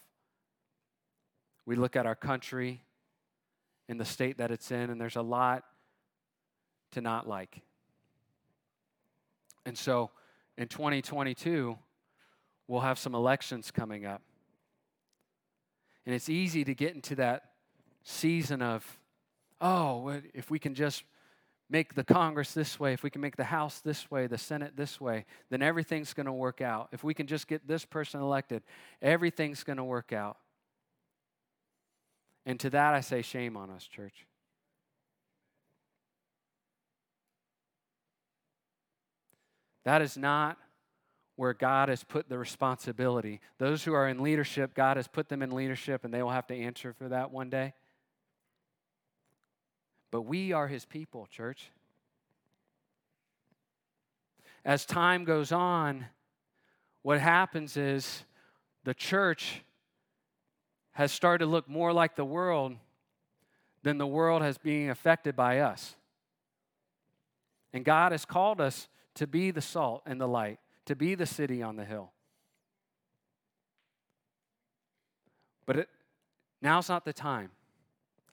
We 1.64 1.76
look 1.76 1.96
at 1.96 2.06
our 2.06 2.14
country 2.14 2.82
in 3.88 3.98
the 3.98 4.04
state 4.04 4.38
that 4.38 4.50
it's 4.50 4.70
in 4.70 4.90
and 4.90 5.00
there's 5.00 5.16
a 5.16 5.22
lot 5.22 5.64
to 6.92 7.00
not 7.00 7.28
like. 7.28 7.60
And 9.64 9.76
so 9.76 10.10
in 10.56 10.68
2022, 10.68 11.76
we'll 12.68 12.80
have 12.80 12.98
some 12.98 13.14
elections 13.14 13.70
coming 13.70 14.06
up. 14.06 14.22
And 16.06 16.14
it's 16.14 16.28
easy 16.28 16.64
to 16.64 16.74
get 16.74 16.94
into 16.94 17.16
that 17.16 17.50
season 18.04 18.62
of, 18.62 18.98
oh, 19.60 20.20
if 20.32 20.50
we 20.50 20.60
can 20.60 20.74
just 20.74 21.02
make 21.68 21.94
the 21.94 22.04
Congress 22.04 22.52
this 22.52 22.78
way, 22.78 22.92
if 22.92 23.02
we 23.02 23.10
can 23.10 23.20
make 23.20 23.36
the 23.36 23.44
House 23.44 23.80
this 23.80 24.10
way, 24.10 24.26
the 24.26 24.38
Senate 24.38 24.76
this 24.76 25.00
way, 25.00 25.24
then 25.50 25.62
everything's 25.62 26.14
going 26.14 26.26
to 26.26 26.32
work 26.32 26.60
out. 26.60 26.88
If 26.92 27.02
we 27.02 27.14
can 27.14 27.26
just 27.26 27.48
get 27.48 27.66
this 27.66 27.84
person 27.84 28.20
elected, 28.20 28.62
everything's 29.02 29.64
going 29.64 29.78
to 29.78 29.84
work 29.84 30.12
out. 30.12 30.38
And 32.44 32.60
to 32.60 32.70
that 32.70 32.94
I 32.94 33.00
say, 33.00 33.22
shame 33.22 33.56
on 33.56 33.70
us, 33.70 33.84
church. 33.84 34.26
That 39.84 40.02
is 40.02 40.16
not 40.16 40.56
where 41.36 41.52
God 41.52 41.88
has 41.88 42.02
put 42.02 42.28
the 42.28 42.38
responsibility. 42.38 43.40
Those 43.58 43.84
who 43.84 43.92
are 43.92 44.08
in 44.08 44.22
leadership, 44.22 44.74
God 44.74 44.96
has 44.96 45.06
put 45.06 45.28
them 45.28 45.42
in 45.42 45.50
leadership 45.50 46.04
and 46.04 46.12
they 46.12 46.22
will 46.22 46.30
have 46.30 46.46
to 46.48 46.56
answer 46.56 46.92
for 46.92 47.08
that 47.08 47.30
one 47.30 47.50
day. 47.50 47.74
But 50.10 50.22
we 50.22 50.52
are 50.52 50.68
his 50.68 50.84
people, 50.84 51.26
church. 51.30 51.70
As 54.64 54.84
time 54.84 55.24
goes 55.24 55.52
on, 55.52 56.06
what 57.02 57.20
happens 57.20 57.76
is 57.76 58.24
the 58.84 58.94
church 58.94 59.62
has 60.92 61.12
started 61.12 61.44
to 61.44 61.50
look 61.50 61.68
more 61.68 61.92
like 61.92 62.16
the 62.16 62.24
world 62.24 62.76
than 63.82 63.98
the 63.98 64.06
world 64.06 64.42
has 64.42 64.58
being 64.58 64.90
affected 64.90 65.36
by 65.36 65.60
us. 65.60 65.94
And 67.72 67.84
God 67.84 68.12
has 68.12 68.24
called 68.24 68.60
us 68.60 68.88
to 69.14 69.26
be 69.26 69.50
the 69.50 69.60
salt 69.60 70.02
and 70.06 70.20
the 70.20 70.26
light, 70.26 70.58
to 70.86 70.96
be 70.96 71.14
the 71.14 71.26
city 71.26 71.62
on 71.62 71.76
the 71.76 71.84
hill. 71.84 72.12
But 75.66 75.76
it, 75.76 75.88
now's 76.62 76.88
not 76.88 77.04
the 77.04 77.12
time. 77.12 77.50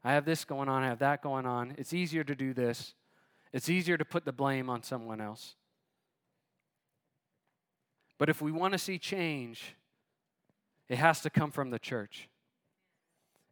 I 0.03 0.13
have 0.13 0.25
this 0.25 0.43
going 0.43 0.67
on, 0.67 0.83
I 0.83 0.87
have 0.87 0.99
that 0.99 1.21
going 1.21 1.45
on. 1.45 1.75
It's 1.77 1.93
easier 1.93 2.23
to 2.23 2.35
do 2.35 2.53
this. 2.53 2.93
It's 3.53 3.69
easier 3.69 3.97
to 3.97 4.05
put 4.05 4.25
the 4.25 4.33
blame 4.33 4.69
on 4.69 4.83
someone 4.83 5.21
else. 5.21 5.55
But 8.17 8.29
if 8.29 8.41
we 8.41 8.51
want 8.51 8.73
to 8.73 8.79
see 8.79 8.97
change, 8.97 9.75
it 10.89 10.97
has 10.97 11.21
to 11.21 11.29
come 11.29 11.51
from 11.51 11.69
the 11.69 11.79
church. 11.79 12.27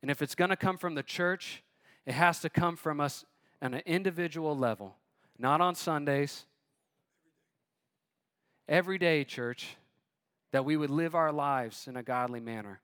And 0.02 0.10
if 0.10 0.22
it's 0.22 0.36
going 0.36 0.50
to 0.50 0.56
come 0.56 0.78
from 0.78 0.96
the 0.96 1.04
church, 1.04 1.64
it 2.06 2.14
has 2.14 2.40
to 2.40 2.50
come 2.50 2.76
from 2.76 3.00
us 3.00 3.24
on 3.62 3.74
an 3.74 3.84
individual 3.86 4.58
level, 4.58 4.96
not 5.38 5.62
on 5.62 5.76
Sundays, 5.76 6.46
every 8.68 8.98
day, 8.98 9.24
church, 9.24 9.78
that 10.52 10.66
we 10.66 10.76
would 10.76 10.90
live 10.90 11.16
our 11.16 11.32
lives 11.32 11.88
in 11.88 11.96
a 11.96 12.04
godly 12.04 12.40
manner. 12.40 12.82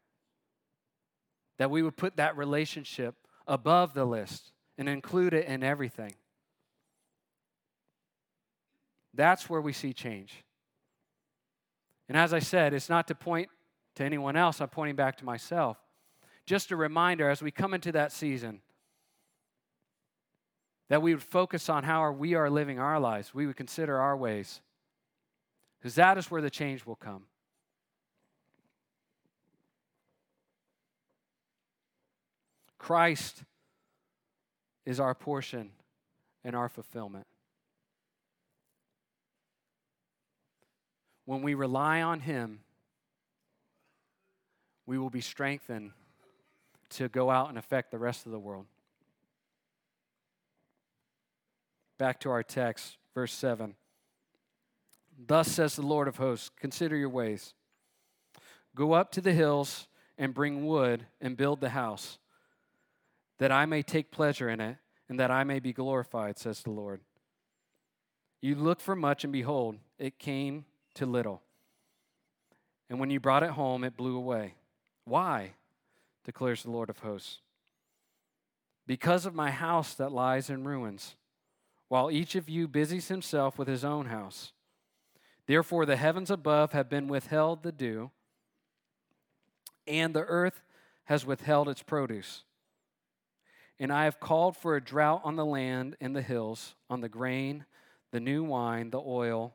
That 1.57 1.71
we 1.71 1.81
would 1.81 1.97
put 1.97 2.17
that 2.17 2.37
relationship 2.37 3.15
above 3.47 3.93
the 3.93 4.05
list 4.05 4.51
and 4.77 4.87
include 4.87 5.33
it 5.33 5.47
in 5.47 5.63
everything. 5.63 6.13
That's 9.13 9.49
where 9.49 9.61
we 9.61 9.73
see 9.73 9.93
change. 9.93 10.43
And 12.07 12.17
as 12.17 12.33
I 12.33 12.39
said, 12.39 12.73
it's 12.73 12.89
not 12.89 13.07
to 13.07 13.15
point 13.15 13.49
to 13.95 14.03
anyone 14.03 14.35
else, 14.35 14.61
I'm 14.61 14.69
pointing 14.69 14.95
back 14.95 15.17
to 15.17 15.25
myself. 15.25 15.77
Just 16.45 16.71
a 16.71 16.75
reminder 16.75 17.29
as 17.29 17.41
we 17.41 17.49
come 17.49 17.73
into 17.73 17.91
that 17.93 18.11
season 18.11 18.61
that 20.89 21.01
we 21.01 21.13
would 21.13 21.23
focus 21.23 21.67
on 21.67 21.83
how 21.83 22.09
we 22.11 22.35
are 22.35 22.49
living 22.49 22.79
our 22.79 22.99
lives. 22.99 23.33
We 23.33 23.45
would 23.45 23.57
consider 23.57 23.99
our 23.99 24.15
ways. 24.15 24.61
Because 25.79 25.95
that 25.95 26.17
is 26.17 26.31
where 26.31 26.41
the 26.41 26.49
change 26.49 26.85
will 26.85 26.95
come. 26.95 27.23
Christ 32.87 33.43
is 34.85 35.01
our 35.01 35.13
portion 35.13 35.71
and 36.45 36.55
our 36.55 36.69
fulfillment. 36.69 37.27
When 41.25 41.41
we 41.41 41.53
rely 41.53 42.01
on 42.01 42.21
Him, 42.21 42.61
we 44.85 44.97
will 44.97 45.09
be 45.09 45.19
strengthened 45.19 45.91
to 46.91 47.09
go 47.09 47.29
out 47.29 47.49
and 47.49 47.57
affect 47.57 47.91
the 47.91 47.97
rest 47.97 48.25
of 48.25 48.31
the 48.31 48.39
world. 48.39 48.67
Back 51.97 52.21
to 52.21 52.29
our 52.29 52.41
text, 52.41 52.95
verse 53.13 53.33
7. 53.33 53.75
Thus 55.27 55.51
says 55.51 55.75
the 55.75 55.81
Lord 55.81 56.07
of 56.07 56.15
hosts 56.15 56.49
Consider 56.57 56.95
your 56.95 57.09
ways. 57.09 57.53
Go 58.77 58.93
up 58.93 59.11
to 59.11 59.19
the 59.19 59.33
hills 59.33 59.89
and 60.17 60.33
bring 60.33 60.65
wood 60.65 61.05
and 61.19 61.35
build 61.35 61.59
the 61.59 61.71
house, 61.71 62.17
that 63.39 63.51
I 63.51 63.65
may 63.65 63.83
take 63.83 64.11
pleasure 64.11 64.49
in 64.49 64.59
it 64.59 64.77
and 65.09 65.19
that 65.19 65.31
I 65.31 65.43
may 65.43 65.59
be 65.59 65.73
glorified, 65.73 66.37
says 66.37 66.61
the 66.61 66.71
Lord. 66.71 67.01
You 68.41 68.55
looked 68.55 68.81
for 68.81 68.95
much, 68.95 69.23
and 69.23 69.33
behold, 69.33 69.77
it 69.97 70.19
came 70.19 70.65
to 70.95 71.05
little. 71.05 71.41
And 72.89 72.99
when 72.99 73.09
you 73.09 73.19
brought 73.19 73.43
it 73.43 73.51
home, 73.51 73.83
it 73.83 73.97
blew 73.97 74.15
away. 74.15 74.55
Why? 75.05 75.53
declares 76.23 76.63
the 76.63 76.71
Lord 76.71 76.89
of 76.89 76.99
hosts. 76.99 77.39
Because 78.85 79.25
of 79.25 79.33
my 79.33 79.49
house 79.49 79.93
that 79.93 80.11
lies 80.11 80.49
in 80.49 80.65
ruins, 80.65 81.15
while 81.87 82.11
each 82.11 82.35
of 82.35 82.49
you 82.49 82.67
busies 82.67 83.07
himself 83.07 83.57
with 83.57 83.67
his 83.67 83.85
own 83.85 84.07
house. 84.07 84.51
Therefore, 85.45 85.85
the 85.85 85.95
heavens 85.95 86.29
above 86.29 86.73
have 86.73 86.89
been 86.89 87.07
withheld 87.07 87.63
the 87.63 87.71
dew, 87.71 88.11
and 89.87 90.13
the 90.13 90.25
earth 90.25 90.61
has 91.05 91.25
withheld 91.25 91.69
its 91.69 91.81
produce. 91.81 92.43
And 93.79 93.91
I 93.91 94.05
have 94.05 94.19
called 94.19 94.57
for 94.57 94.75
a 94.75 94.81
drought 94.83 95.21
on 95.23 95.35
the 95.35 95.45
land 95.45 95.95
and 96.01 96.15
the 96.15 96.21
hills, 96.21 96.75
on 96.89 97.01
the 97.01 97.09
grain, 97.09 97.65
the 98.11 98.19
new 98.19 98.43
wine, 98.43 98.89
the 98.89 98.99
oil, 98.99 99.53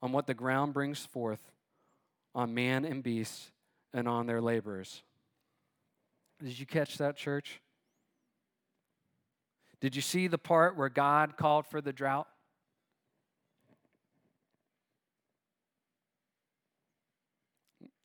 on 0.00 0.12
what 0.12 0.26
the 0.26 0.34
ground 0.34 0.72
brings 0.72 1.04
forth, 1.04 1.42
on 2.34 2.54
man 2.54 2.84
and 2.84 3.02
beast, 3.02 3.50
and 3.92 4.08
on 4.08 4.26
their 4.26 4.40
laborers. 4.40 5.02
Did 6.42 6.58
you 6.58 6.66
catch 6.66 6.98
that, 6.98 7.16
church? 7.16 7.60
Did 9.80 9.94
you 9.94 10.02
see 10.02 10.26
the 10.26 10.38
part 10.38 10.76
where 10.76 10.88
God 10.88 11.36
called 11.36 11.66
for 11.66 11.80
the 11.80 11.92
drought? 11.92 12.28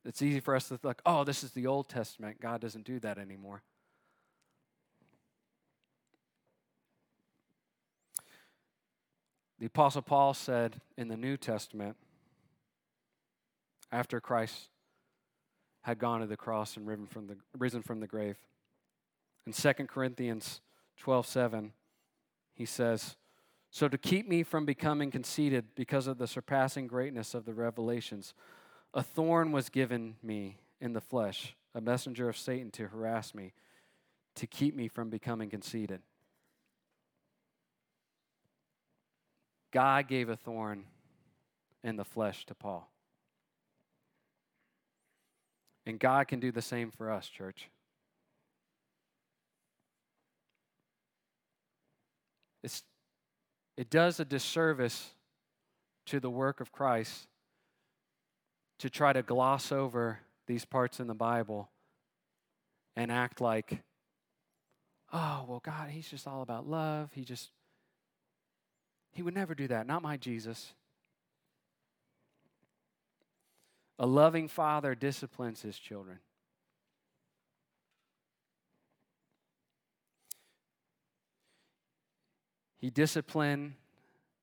It's 0.05 0.21
easy 0.21 0.41
for 0.41 0.55
us 0.55 0.67
to 0.67 0.77
think, 0.77 0.99
oh, 1.05 1.23
this 1.23 1.43
is 1.43 1.51
the 1.51 1.67
Old 1.67 1.88
Testament. 1.88 2.41
God 2.41 2.59
doesn't 2.59 2.86
do 2.86 2.99
that 2.99 3.17
anymore. 3.17 3.63
The 9.63 9.67
Apostle 9.67 10.02
Paul 10.02 10.34
said 10.34 10.82
in 10.97 11.08
the 11.08 11.15
New 11.15 11.38
Testament, 11.38 11.95
after 13.93 14.19
Christ 14.19 14.67
had 15.84 15.99
gone 15.99 16.19
to 16.19 16.26
the 16.26 16.36
cross 16.36 16.76
and 16.76 16.86
risen 16.86 17.08
from 17.08 17.28
the, 17.28 17.38
risen 17.58 17.82
from 17.82 18.02
the 18.02 18.06
grave, 18.06 18.36
in 19.47 19.54
2 19.54 19.73
Corinthians 19.88 20.60
12 20.97 21.26
7, 21.26 21.71
he 22.54 22.65
says, 22.65 23.15
So 23.71 23.88
to 23.88 23.97
keep 23.97 24.28
me 24.28 24.43
from 24.43 24.65
becoming 24.65 25.10
conceited 25.10 25.67
because 25.76 26.08
of 26.08 26.17
the 26.17 26.28
surpassing 26.28 26.86
greatness 26.86 27.34
of 27.34 27.45
the 27.45 27.54
revelations, 27.54 28.34
a 28.93 29.02
thorn 29.02 29.54
was 29.54 29.69
given 29.69 30.17
me 30.21 30.58
in 30.82 30.91
the 30.91 30.99
flesh, 30.99 31.56
a 31.73 31.80
messenger 31.80 32.28
of 32.28 32.36
Satan 32.36 32.69
to 32.71 32.89
harass 32.89 33.34
me, 33.34 33.54
to 34.36 34.45
keep 34.45 34.76
me 34.76 34.89
from 34.89 35.10
becoming 35.10 35.49
conceited. 35.49 36.02
God 39.73 40.07
gave 40.07 40.29
a 40.29 40.38
thorn 40.38 40.86
in 41.83 41.97
the 41.97 42.05
flesh 42.05 42.45
to 42.45 42.55
Paul. 42.55 42.89
And 45.86 45.99
God 45.99 46.27
can 46.27 46.39
do 46.39 46.51
the 46.51 46.62
same 46.62 46.91
for 46.91 47.12
us, 47.12 47.27
church. 47.27 47.69
It's, 52.63 52.83
it 53.75 53.89
does 53.89 54.19
a 54.19 54.25
disservice 54.25 55.09
to 56.05 56.19
the 56.19 56.29
work 56.29 56.62
of 56.62 56.71
Christ 56.71 57.27
to 58.79 58.89
try 58.89 59.12
to 59.12 59.23
gloss 59.23 59.71
over 59.71 60.19
these 60.47 60.65
parts 60.65 60.99
in 60.99 61.07
the 61.07 61.13
Bible 61.13 61.69
and 62.95 63.12
act 63.12 63.41
like, 63.41 63.81
oh, 65.12 65.45
well, 65.47 65.62
God, 65.63 65.89
He's 65.89 66.07
just 66.07 66.27
all 66.27 66.41
about 66.41 66.67
love. 66.67 67.09
He 67.13 67.25
just, 67.25 67.49
He 69.13 69.21
would 69.21 69.36
never 69.36 69.56
do 69.56 69.67
that. 69.67 69.88
Not 69.88 70.02
my 70.02 70.17
Jesus. 70.17 70.73
A 73.99 74.06
loving 74.06 74.47
father 74.47 74.95
disciplines 74.95 75.62
his 75.62 75.78
children. 75.78 76.19
He 82.80 82.89
disciplined 82.89 83.76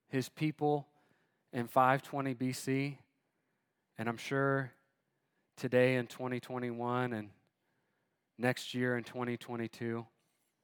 his 0.09 0.29
people 0.29 0.87
in 1.53 1.67
520 1.67 2.35
BC 2.35 2.97
and 3.99 4.09
I'm 4.09 4.17
sure 4.17 4.73
today 5.59 5.97
in 5.97 6.07
2021 6.07 7.13
and 7.13 7.29
next 8.39 8.73
year 8.73 8.97
in 8.97 9.05
2022, 9.05 10.07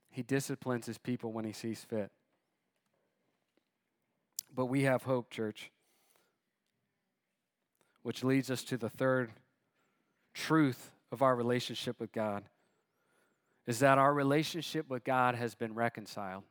he 0.09 0.23
disciplines 0.23 0.87
his 0.87 0.97
people 0.97 1.33
when 1.33 1.45
he 1.45 1.53
sees 1.53 1.85
fit. 1.85 2.11
But 4.57 4.67
we 4.67 4.83
have 4.85 5.03
hope, 5.03 5.31
church, 5.31 5.71
which 8.03 8.25
leads 8.25 8.51
us 8.51 8.65
to 8.65 8.79
the 8.79 8.89
third 8.89 9.31
truth 10.33 10.91
of 11.13 11.23
our 11.23 11.37
relationship 11.37 12.01
with 12.01 12.11
God 12.11 12.45
is 13.67 13.81
that 13.81 13.99
our 13.99 14.15
relationship 14.15 14.89
with 14.89 15.05
God 15.05 15.35
has 15.35 15.55
been 15.55 15.75
reconciled. 15.75 16.45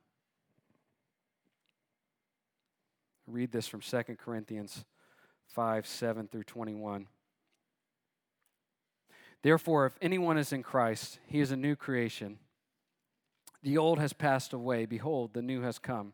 Read 3.25 3.51
this 3.51 3.67
from 3.67 3.81
2 3.81 4.03
Corinthians 4.17 4.85
5 5.47 5.87
7 5.87 6.27
through 6.27 6.43
21. 6.43 7.07
Therefore, 9.41 9.85
if 9.85 9.97
anyone 10.01 10.37
is 10.37 10.51
in 10.53 10.61
Christ, 10.61 11.19
he 11.25 11.39
is 11.39 11.51
a 11.51 11.57
new 11.57 11.75
creation. 11.75 12.37
The 13.63 13.77
old 13.77 13.97
has 13.97 14.13
passed 14.13 14.53
away. 14.53 14.85
Behold, 14.85 15.33
the 15.33 15.41
new 15.41 15.61
has 15.61 15.79
come. 15.79 16.13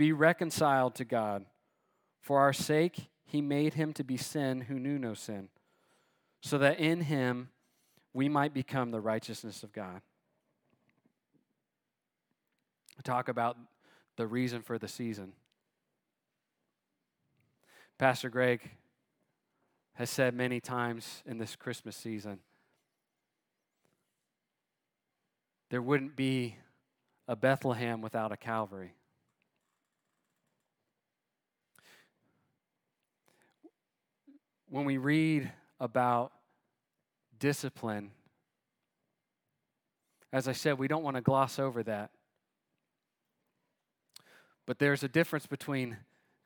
be 0.00 0.12
reconciled 0.12 0.94
to 0.94 1.04
God. 1.04 1.44
For 2.22 2.40
our 2.40 2.54
sake, 2.54 3.10
he 3.22 3.42
made 3.42 3.74
him 3.74 3.92
to 3.92 4.02
be 4.02 4.16
sin 4.16 4.62
who 4.62 4.78
knew 4.78 4.98
no 4.98 5.12
sin, 5.12 5.50
so 6.40 6.56
that 6.56 6.80
in 6.80 7.02
him 7.02 7.50
we 8.14 8.26
might 8.26 8.54
become 8.54 8.92
the 8.92 9.00
righteousness 9.00 9.62
of 9.62 9.74
God. 9.74 10.00
Talk 13.04 13.28
about 13.28 13.58
the 14.16 14.26
reason 14.26 14.62
for 14.62 14.78
the 14.78 14.88
season. 14.88 15.34
Pastor 17.98 18.30
Greg 18.30 18.70
has 19.96 20.08
said 20.08 20.32
many 20.32 20.60
times 20.60 21.22
in 21.26 21.36
this 21.36 21.56
Christmas 21.56 21.94
season 21.94 22.38
there 25.68 25.82
wouldn't 25.82 26.16
be 26.16 26.56
a 27.28 27.36
Bethlehem 27.36 28.00
without 28.00 28.32
a 28.32 28.38
Calvary. 28.38 28.94
When 34.70 34.84
we 34.84 34.98
read 34.98 35.50
about 35.80 36.32
discipline, 37.40 38.12
as 40.32 40.46
I 40.46 40.52
said, 40.52 40.78
we 40.78 40.86
don't 40.86 41.02
want 41.02 41.16
to 41.16 41.22
gloss 41.22 41.58
over 41.58 41.82
that. 41.82 42.10
But 44.66 44.78
there's 44.78 45.02
a 45.02 45.08
difference 45.08 45.46
between 45.46 45.96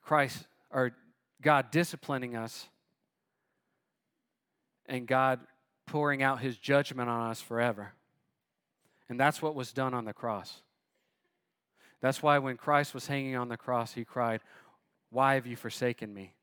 Christ 0.00 0.46
or 0.70 0.92
God 1.42 1.70
disciplining 1.70 2.34
us 2.34 2.66
and 4.86 5.06
God 5.06 5.40
pouring 5.86 6.22
out 6.22 6.40
his 6.40 6.56
judgment 6.56 7.10
on 7.10 7.30
us 7.30 7.42
forever. 7.42 7.92
And 9.10 9.20
that's 9.20 9.42
what 9.42 9.54
was 9.54 9.72
done 9.72 9.92
on 9.92 10.06
the 10.06 10.14
cross. 10.14 10.62
That's 12.00 12.22
why 12.22 12.38
when 12.38 12.56
Christ 12.56 12.94
was 12.94 13.06
hanging 13.06 13.36
on 13.36 13.48
the 13.48 13.58
cross, 13.58 13.92
he 13.92 14.04
cried, 14.04 14.40
Why 15.10 15.34
have 15.34 15.46
you 15.46 15.56
forsaken 15.56 16.12
me? 16.14 16.34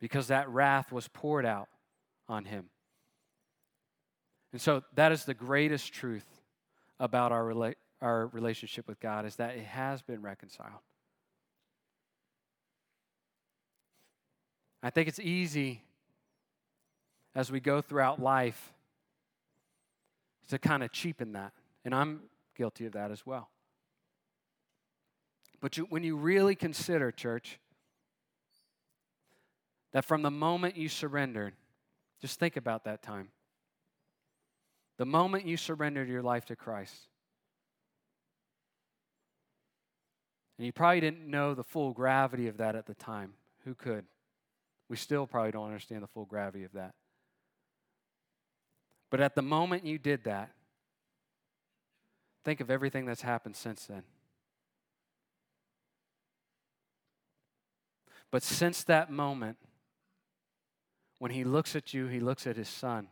Because 0.00 0.28
that 0.28 0.48
wrath 0.48 0.92
was 0.92 1.08
poured 1.08 1.44
out 1.44 1.68
on 2.28 2.44
him. 2.44 2.66
And 4.52 4.60
so 4.60 4.82
that 4.94 5.12
is 5.12 5.24
the 5.24 5.34
greatest 5.34 5.92
truth 5.92 6.26
about 7.00 7.32
our, 7.32 7.44
rela- 7.44 7.74
our 8.00 8.26
relationship 8.28 8.88
with 8.88 9.00
God 9.00 9.26
is 9.26 9.36
that 9.36 9.56
it 9.56 9.64
has 9.64 10.02
been 10.02 10.22
reconciled. 10.22 10.80
I 14.82 14.90
think 14.90 15.08
it's 15.08 15.18
easy 15.18 15.82
as 17.34 17.50
we 17.50 17.60
go 17.60 17.80
throughout 17.80 18.20
life 18.22 18.72
to 20.48 20.58
kind 20.58 20.82
of 20.82 20.92
cheapen 20.92 21.32
that. 21.32 21.52
And 21.84 21.94
I'm 21.94 22.22
guilty 22.56 22.86
of 22.86 22.92
that 22.92 23.10
as 23.10 23.26
well. 23.26 23.50
But 25.60 25.76
you, 25.76 25.86
when 25.90 26.04
you 26.04 26.16
really 26.16 26.54
consider, 26.54 27.10
church, 27.10 27.58
that 29.92 30.04
from 30.04 30.22
the 30.22 30.30
moment 30.30 30.76
you 30.76 30.88
surrendered, 30.88 31.54
just 32.20 32.38
think 32.38 32.56
about 32.56 32.84
that 32.84 33.02
time. 33.02 33.28
The 34.98 35.06
moment 35.06 35.46
you 35.46 35.56
surrendered 35.56 36.08
your 36.08 36.22
life 36.22 36.44
to 36.46 36.56
Christ, 36.56 37.08
and 40.58 40.66
you 40.66 40.72
probably 40.72 41.00
didn't 41.00 41.30
know 41.30 41.54
the 41.54 41.62
full 41.62 41.92
gravity 41.92 42.48
of 42.48 42.56
that 42.56 42.74
at 42.74 42.86
the 42.86 42.94
time. 42.94 43.34
Who 43.64 43.74
could? 43.74 44.04
We 44.88 44.96
still 44.96 45.26
probably 45.26 45.52
don't 45.52 45.66
understand 45.66 46.02
the 46.02 46.08
full 46.08 46.24
gravity 46.24 46.64
of 46.64 46.72
that. 46.72 46.94
But 49.10 49.20
at 49.20 49.34
the 49.34 49.42
moment 49.42 49.86
you 49.86 49.98
did 49.98 50.24
that, 50.24 50.50
think 52.44 52.60
of 52.60 52.70
everything 52.70 53.06
that's 53.06 53.22
happened 53.22 53.54
since 53.54 53.86
then. 53.86 54.02
But 58.30 58.42
since 58.42 58.82
that 58.84 59.10
moment, 59.10 59.56
when 61.18 61.30
he 61.30 61.44
looks 61.44 61.74
at 61.74 61.92
you, 61.92 62.06
he 62.06 62.20
looks 62.20 62.46
at 62.46 62.56
his 62.56 62.68
son. 62.68 63.08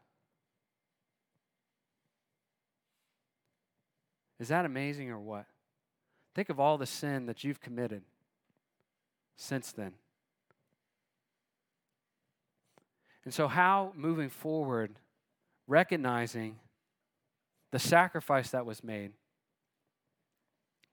Is 4.39 4.49
that 4.49 4.65
amazing 4.65 5.11
or 5.11 5.19
what? 5.19 5.47
Think 6.35 6.51
of 6.51 6.61
all 6.61 6.79
the 6.79 6.87
sin 6.87 7.27
that 7.27 7.43
you've 7.43 7.61
committed 7.61 8.03
since 9.37 9.73
then. 9.73 9.93
And 13.25 13.35
so, 13.35 13.49
how 13.49 13.93
moving 13.97 14.29
forward 14.29 14.93
recognizing 15.67 16.57
the 17.73 17.79
sacrifice 17.79 18.51
that 18.51 18.65
was 18.65 18.85
made, 18.85 19.13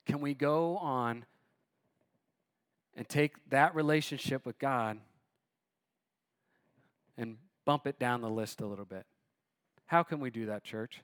can 0.06 0.20
we 0.20 0.34
go 0.34 0.78
on 0.78 1.26
and 2.96 3.08
take 3.08 3.36
that 3.50 3.76
relationship 3.76 4.46
with 4.46 4.58
God 4.58 4.98
and 7.18 7.38
bump 7.66 7.88
it 7.88 8.00
down 8.00 8.22
the 8.22 8.30
list 8.30 8.62
a 8.62 8.66
little 8.66 8.86
bit? 8.86 9.06
How 9.86 10.04
can 10.04 10.20
we 10.20 10.30
do 10.30 10.48
that, 10.48 10.64
church? 10.64 11.02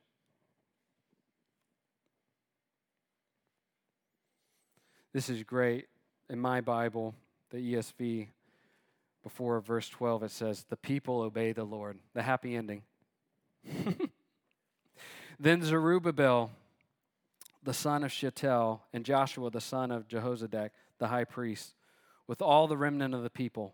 This 5.14 5.30
is 5.30 5.44
great. 5.44 5.88
In 6.30 6.40
my 6.40 6.62
Bible, 6.62 7.16
the 7.50 7.58
ESV, 7.58 8.28
before 9.24 9.60
verse 9.60 9.90
12, 9.90 10.24
it 10.24 10.32
says, 10.32 10.66
The 10.70 10.78
people 10.78 11.22
obey 11.22 11.52
the 11.52 11.64
Lord. 11.64 11.98
The 12.14 12.22
happy 12.22 12.56
ending. 12.56 12.84
then 15.40 15.64
Zerubbabel, 15.64 16.52
the 17.64 17.74
son 17.74 18.04
of 18.04 18.12
Shealtiel, 18.12 18.84
and 18.94 19.04
Joshua, 19.04 19.50
the 19.50 19.62
son 19.62 19.92
of 19.92 20.08
Jehozadak, 20.08 20.70
the 21.00 21.08
high 21.08 21.26
priest, 21.26 21.74
with 22.28 22.42
all 22.42 22.68
the 22.68 22.78
remnant 22.78 23.16
of 23.16 23.24
the 23.24 23.30
people, 23.30 23.74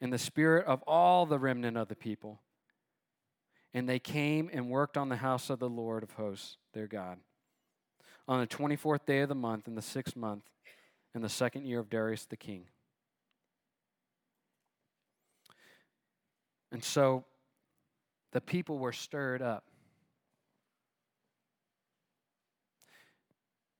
and 0.00 0.12
the 0.12 0.18
spirit 0.18 0.66
of 0.66 0.82
all 0.82 1.26
the 1.26 1.38
remnant 1.38 1.76
of 1.76 1.88
the 1.88 1.96
people. 1.96 2.40
And 3.74 3.88
they 3.88 3.98
came 3.98 4.48
and 4.52 4.70
worked 4.70 4.96
on 4.96 5.08
the 5.08 5.16
house 5.16 5.50
of 5.50 5.58
the 5.58 5.68
Lord 5.68 6.02
of 6.02 6.12
hosts, 6.12 6.56
their 6.72 6.86
God. 6.86 7.18
On 8.28 8.40
the 8.40 8.46
24th 8.46 9.04
day 9.06 9.20
of 9.20 9.28
the 9.28 9.34
month, 9.34 9.68
in 9.68 9.74
the 9.74 9.82
sixth 9.82 10.16
month, 10.16 10.44
in 11.14 11.22
the 11.22 11.28
second 11.28 11.66
year 11.66 11.80
of 11.80 11.90
Darius 11.90 12.24
the 12.24 12.36
king. 12.36 12.64
And 16.72 16.82
so 16.82 17.24
the 18.32 18.40
people 18.40 18.78
were 18.78 18.92
stirred 18.92 19.40
up. 19.40 19.64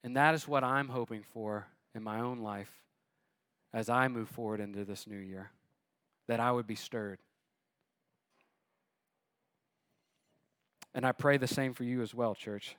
And 0.02 0.16
that 0.16 0.34
is 0.34 0.46
what 0.46 0.62
I'm 0.62 0.88
hoping 0.88 1.24
for 1.34 1.66
in 1.94 2.02
my 2.02 2.20
own 2.20 2.38
life 2.38 2.70
as 3.74 3.90
I 3.90 4.08
move 4.08 4.28
forward 4.28 4.60
into 4.60 4.84
this 4.84 5.06
new 5.06 5.18
year, 5.18 5.50
that 6.28 6.40
I 6.40 6.52
would 6.52 6.66
be 6.66 6.74
stirred. 6.74 7.18
And 10.94 11.04
I 11.04 11.12
pray 11.12 11.36
the 11.36 11.46
same 11.46 11.74
for 11.74 11.84
you 11.84 12.02
as 12.02 12.14
well, 12.14 12.34
church, 12.34 12.76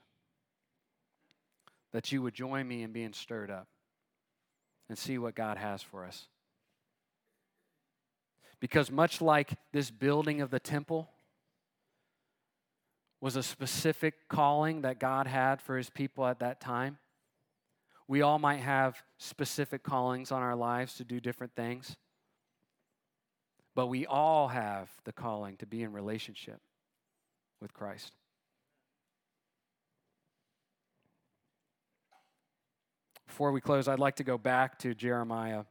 that 1.92 2.10
you 2.10 2.20
would 2.22 2.34
join 2.34 2.66
me 2.66 2.82
in 2.82 2.92
being 2.92 3.12
stirred 3.12 3.50
up 3.50 3.68
and 4.88 4.98
see 4.98 5.18
what 5.18 5.34
God 5.34 5.56
has 5.56 5.82
for 5.82 6.04
us. 6.04 6.26
Because 8.60 8.90
much 8.90 9.20
like 9.20 9.52
this 9.72 9.90
building 9.90 10.40
of 10.40 10.50
the 10.50 10.58
temple, 10.58 11.10
was 13.20 13.36
a 13.36 13.42
specific 13.42 14.28
calling 14.28 14.82
that 14.82 15.00
God 15.00 15.26
had 15.26 15.60
for 15.60 15.76
his 15.76 15.90
people 15.90 16.24
at 16.26 16.38
that 16.38 16.60
time. 16.60 16.98
We 18.06 18.22
all 18.22 18.38
might 18.38 18.60
have 18.60 19.02
specific 19.18 19.82
callings 19.82 20.30
on 20.32 20.40
our 20.40 20.56
lives 20.56 20.94
to 20.94 21.04
do 21.04 21.20
different 21.20 21.54
things. 21.54 21.96
But 23.78 23.86
we 23.86 24.06
all 24.06 24.48
have 24.48 24.90
the 25.04 25.12
calling 25.12 25.56
to 25.58 25.64
be 25.64 25.84
in 25.84 25.92
relationship 25.92 26.60
with 27.60 27.72
Christ. 27.72 28.12
Before 33.28 33.52
we 33.52 33.60
close, 33.60 33.86
I'd 33.86 34.00
like 34.00 34.16
to 34.16 34.24
go 34.24 34.36
back 34.36 34.80
to 34.80 34.96
Jeremiah. 34.96 35.62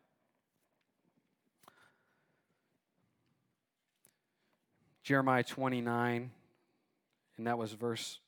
Jeremiah 5.03 5.43
29, 5.43 6.31
and 7.37 7.45
that 7.45 7.57
was 7.57 7.73
verse 7.73 8.21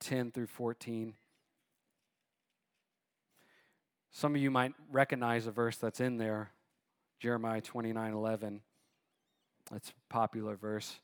10 0.00 0.32
through 0.32 0.48
14. 0.48 1.14
Some 4.10 4.34
of 4.34 4.42
you 4.42 4.50
might 4.50 4.74
recognize 4.90 5.46
a 5.46 5.50
verse 5.50 5.78
that's 5.78 6.00
in 6.00 6.18
there, 6.18 6.50
Jeremiah 7.20 7.62
29 7.62 8.12
11. 8.12 8.60
That's 9.72 9.88
a 9.88 10.12
popular 10.12 10.54
verse. 10.54 11.00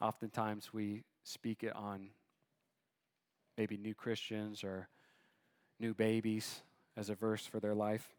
Oftentimes 0.00 0.72
we 0.72 1.02
speak 1.24 1.64
it 1.64 1.74
on 1.74 2.10
maybe 3.58 3.76
new 3.76 3.94
Christians 3.94 4.62
or 4.62 4.88
new 5.80 5.92
babies 5.92 6.62
as 6.96 7.10
a 7.10 7.16
verse 7.16 7.44
for 7.44 7.58
their 7.58 7.74
life. 7.74 8.14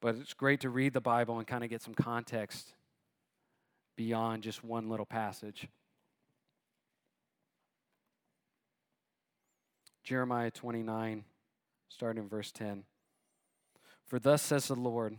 But 0.00 0.16
it's 0.16 0.32
great 0.32 0.60
to 0.60 0.70
read 0.70 0.94
the 0.94 1.00
Bible 1.00 1.38
and 1.38 1.46
kind 1.46 1.62
of 1.62 1.68
get 1.68 1.82
some 1.82 1.94
context 1.94 2.72
beyond 3.94 4.42
just 4.42 4.64
one 4.64 4.88
little 4.88 5.06
passage. 5.06 5.68
Jeremiah 10.02 10.50
29, 10.50 11.24
starting 11.90 12.22
in 12.22 12.28
verse 12.30 12.50
10. 12.50 12.84
For 14.06 14.18
thus 14.18 14.40
says 14.40 14.68
the 14.68 14.74
Lord, 14.74 15.18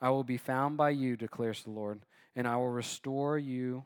I 0.00 0.10
will 0.10 0.24
be 0.24 0.36
found 0.36 0.76
by 0.76 0.90
you, 0.90 1.16
declares 1.16 1.62
the 1.62 1.70
Lord, 1.70 2.00
and 2.34 2.46
I 2.46 2.56
will 2.56 2.68
restore 2.68 3.38
you. 3.38 3.84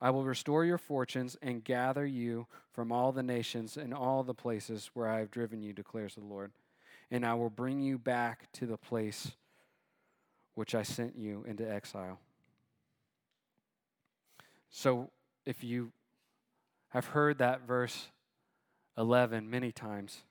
I 0.00 0.10
will 0.10 0.24
restore 0.24 0.64
your 0.64 0.78
fortunes 0.78 1.36
and 1.42 1.64
gather 1.64 2.06
you 2.06 2.46
from 2.72 2.92
all 2.92 3.12
the 3.12 3.22
nations 3.22 3.76
and 3.76 3.92
all 3.92 4.22
the 4.22 4.34
places 4.34 4.90
where 4.94 5.08
I 5.08 5.18
have 5.18 5.30
driven 5.30 5.62
you, 5.62 5.72
declares 5.72 6.14
the 6.14 6.24
Lord 6.24 6.52
and 7.10 7.24
I 7.24 7.34
will 7.34 7.50
bring 7.50 7.80
you 7.80 7.98
back 7.98 8.50
to 8.54 8.66
the 8.66 8.76
place 8.76 9.32
which 10.54 10.74
I 10.74 10.82
sent 10.82 11.16
you 11.16 11.44
into 11.46 11.68
exile. 11.68 12.18
So, 14.70 15.10
if 15.46 15.64
you 15.64 15.92
have 16.88 17.06
heard 17.06 17.38
that 17.38 17.66
verse 17.66 18.08
11 18.98 19.48
many 19.48 19.72
times 19.72 20.22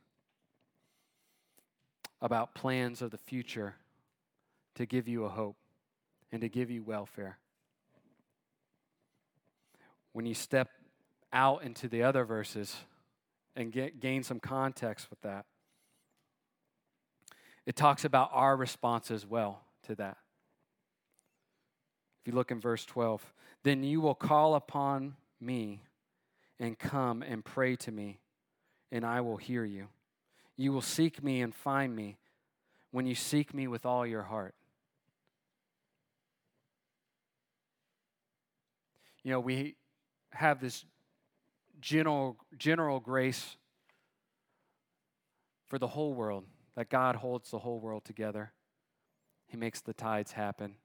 about 2.22 2.54
plans 2.54 3.02
of 3.02 3.12
the 3.12 3.18
future 3.18 3.76
to 4.78 4.86
give 4.86 5.08
you 5.08 5.26
a 5.26 5.30
hope 5.30 5.58
and 6.32 6.42
to 6.42 6.50
give 6.50 6.72
you 6.72 6.84
welfare, 6.84 7.38
when 10.14 10.26
you 10.26 10.34
step 10.34 10.70
out 11.32 11.64
into 11.64 11.88
the 11.88 12.04
other 12.04 12.26
verses 12.26 12.76
and 13.56 13.72
get, 13.72 14.00
gain 14.00 14.24
some 14.24 14.40
context 14.40 15.10
with 15.10 15.22
that, 15.22 15.46
it 17.66 17.76
talks 17.76 18.06
about 18.06 18.30
our 18.34 18.56
response 18.56 19.12
as 19.12 19.26
well 19.26 19.62
to 19.84 19.96
that. 19.96 20.18
If 22.22 22.28
you 22.28 22.34
look 22.34 22.52
in 22.52 22.60
verse 22.60 22.86
12, 22.86 23.34
then 23.64 23.84
you 23.84 24.00
will 24.00 24.16
call 24.16 24.56
upon 24.56 25.16
me 25.42 25.82
and 26.60 26.78
come 26.80 27.22
and 27.22 27.44
pray 27.44 27.76
to 27.76 27.92
me, 27.92 28.20
and 28.92 29.06
I 29.06 29.22
will 29.22 29.38
hear 29.38 29.66
you. 29.66 29.88
You 30.56 30.72
will 30.72 30.82
seek 30.82 31.24
me 31.24 31.42
and 31.42 31.54
find 31.54 31.96
me 31.96 32.18
when 32.92 33.06
you 33.06 33.16
seek 33.16 33.54
me 33.54 33.68
with 33.68 33.86
all 33.86 34.06
your 34.06 34.24
heart. 34.24 34.56
You 39.24 39.32
know, 39.32 39.40
we 39.40 39.76
have 40.32 40.60
this 40.60 40.86
general, 41.82 42.38
general 42.58 43.00
grace 43.00 43.58
for 45.68 45.78
the 45.78 45.88
whole 45.88 46.14
world 46.14 46.46
that 46.76 46.90
God 46.90 47.16
holds 47.16 47.52
the 47.52 47.60
whole 47.60 47.80
world 47.80 48.06
together. 48.06 48.52
He 49.48 49.58
makes 49.58 49.82
the 49.82 49.94
tides 49.94 50.34
happen. 50.34 50.76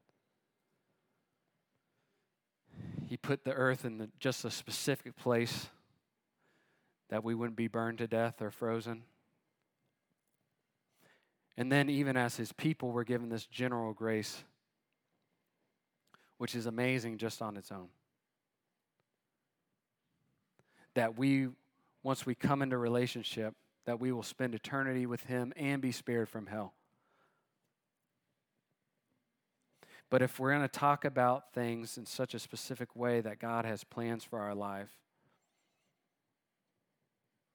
He 3.09 3.17
put 3.17 3.45
the 3.45 3.53
earth 3.53 3.85
in 3.85 3.99
the, 3.99 4.09
just 4.19 4.45
a 4.45 4.51
specific 4.51 5.17
place 5.17 5.69
that 7.11 7.23
we 7.23 7.35
wouldn't 7.35 7.57
be 7.57 7.69
burned 7.69 7.99
to 7.99 8.07
death 8.07 8.41
or 8.41 8.51
frozen. 8.51 9.03
And 11.59 11.71
then, 11.71 11.91
even 11.91 12.17
as 12.17 12.37
his 12.37 12.53
people, 12.53 12.91
we're 12.91 13.05
given 13.05 13.29
this 13.29 13.45
general 13.45 13.93
grace, 13.93 14.43
which 16.39 16.55
is 16.55 16.65
amazing 16.65 17.19
just 17.19 17.43
on 17.43 17.59
its 17.59 17.71
own. 17.71 17.89
That 20.95 21.17
we, 21.17 21.49
once 22.03 22.27
we 22.27 22.35
come 22.35 22.63
into 22.63 22.77
relationship, 22.79 23.55
that 23.87 24.01
we 24.01 24.13
will 24.13 24.23
spend 24.23 24.55
eternity 24.55 25.07
with 25.07 25.25
Him 25.25 25.53
and 25.57 25.81
be 25.83 25.93
spared 25.93 26.29
from 26.29 26.47
hell. 26.47 26.75
But 30.11 30.21
if 30.21 30.39
we're 30.39 30.51
going 30.51 30.61
to 30.61 30.69
talk 30.69 31.07
about 31.07 31.55
things 31.55 31.97
in 31.97 32.05
such 32.05 32.35
a 32.35 32.39
specific 32.39 32.95
way 32.95 33.23
that 33.23 33.39
God 33.39 33.65
has 33.65 33.83
plans 33.83 34.23
for 34.23 34.41
our 34.41 34.55
life, 34.55 34.91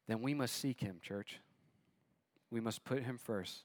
then 0.08 0.22
we 0.22 0.34
must 0.34 0.56
seek 0.56 0.80
Him, 0.80 0.98
church. 1.02 1.40
We 2.50 2.60
must 2.60 2.84
put 2.84 3.04
Him 3.04 3.20
first. 3.20 3.60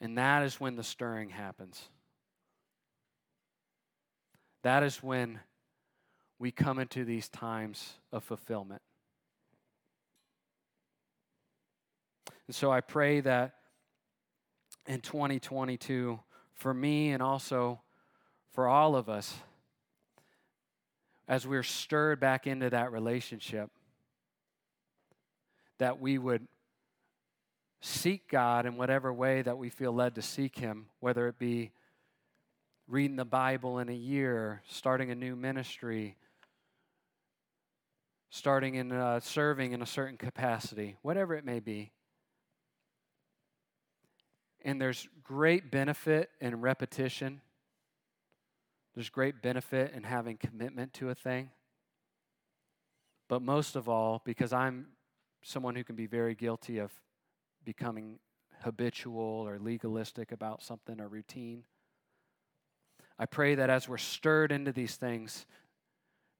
And 0.00 0.16
that 0.18 0.44
is 0.44 0.60
when 0.60 0.76
the 0.76 0.84
stirring 0.84 1.30
happens. 1.30 1.88
That 4.62 4.84
is 4.84 5.02
when 5.02 5.40
we 6.38 6.50
come 6.50 6.78
into 6.78 7.04
these 7.04 7.28
times 7.28 7.94
of 8.12 8.22
fulfillment. 8.24 8.82
And 12.46 12.54
so 12.54 12.72
I 12.72 12.80
pray 12.80 13.20
that 13.20 13.54
in 14.86 15.00
2022, 15.00 16.18
for 16.54 16.72
me 16.72 17.10
and 17.10 17.22
also 17.22 17.80
for 18.52 18.66
all 18.66 18.96
of 18.96 19.08
us, 19.08 19.34
as 21.28 21.46
we're 21.46 21.62
stirred 21.62 22.20
back 22.20 22.46
into 22.46 22.70
that 22.70 22.90
relationship, 22.90 23.70
that 25.78 26.00
we 26.00 26.18
would 26.18 26.46
seek 27.80 28.28
God 28.30 28.66
in 28.66 28.76
whatever 28.76 29.12
way 29.12 29.42
that 29.42 29.58
we 29.58 29.68
feel 29.68 29.92
led 29.92 30.14
to 30.14 30.22
seek 30.22 30.58
Him, 30.58 30.86
whether 31.00 31.28
it 31.28 31.38
be 31.38 31.70
reading 32.88 33.16
the 33.16 33.24
Bible 33.24 33.78
in 33.78 33.90
a 33.90 33.94
year, 33.94 34.62
starting 34.66 35.10
a 35.10 35.14
new 35.14 35.36
ministry, 35.36 36.16
starting 38.30 38.74
in 38.74 38.92
uh, 38.92 39.20
serving 39.20 39.72
in 39.72 39.82
a 39.82 39.86
certain 39.86 40.16
capacity, 40.16 40.96
whatever 41.02 41.34
it 41.34 41.44
may 41.44 41.60
be. 41.60 41.92
And 44.64 44.80
there's 44.80 45.08
great 45.22 45.70
benefit 45.70 46.30
in 46.40 46.60
repetition. 46.60 47.40
There's 48.94 49.08
great 49.08 49.40
benefit 49.40 49.92
in 49.94 50.02
having 50.02 50.36
commitment 50.36 50.92
to 50.94 51.10
a 51.10 51.14
thing. 51.14 51.50
But 53.28 53.42
most 53.42 53.76
of 53.76 53.88
all, 53.88 54.22
because 54.24 54.52
I'm 54.52 54.88
someone 55.42 55.76
who 55.76 55.84
can 55.84 55.96
be 55.96 56.06
very 56.06 56.34
guilty 56.34 56.78
of 56.78 56.92
becoming 57.64 58.18
habitual 58.62 59.22
or 59.46 59.58
legalistic 59.58 60.32
about 60.32 60.62
something 60.62 61.00
or 61.00 61.08
routine, 61.08 61.64
I 63.18 63.26
pray 63.26 63.54
that 63.54 63.70
as 63.70 63.88
we're 63.88 63.98
stirred 63.98 64.50
into 64.50 64.72
these 64.72 64.96
things, 64.96 65.46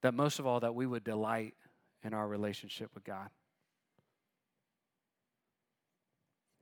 that 0.02 0.14
most 0.14 0.38
of 0.38 0.46
all, 0.46 0.60
that 0.60 0.74
we 0.74 0.86
would 0.86 1.04
delight 1.04 1.54
in 2.04 2.14
our 2.14 2.26
relationship 2.26 2.90
with 2.94 3.04
God. 3.04 3.28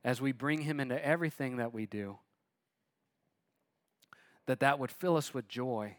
as 0.07 0.21
we 0.21 0.31
bring 0.31 0.61
him 0.61 0.79
into 0.79 1.05
everything 1.05 1.57
that 1.57 1.73
we 1.73 1.85
do, 1.85 2.17
that 4.45 4.61
that 4.61 4.79
would 4.79 4.89
fill 4.89 5.17
us 5.17 5.33
with 5.33 5.49
joy 5.49 5.97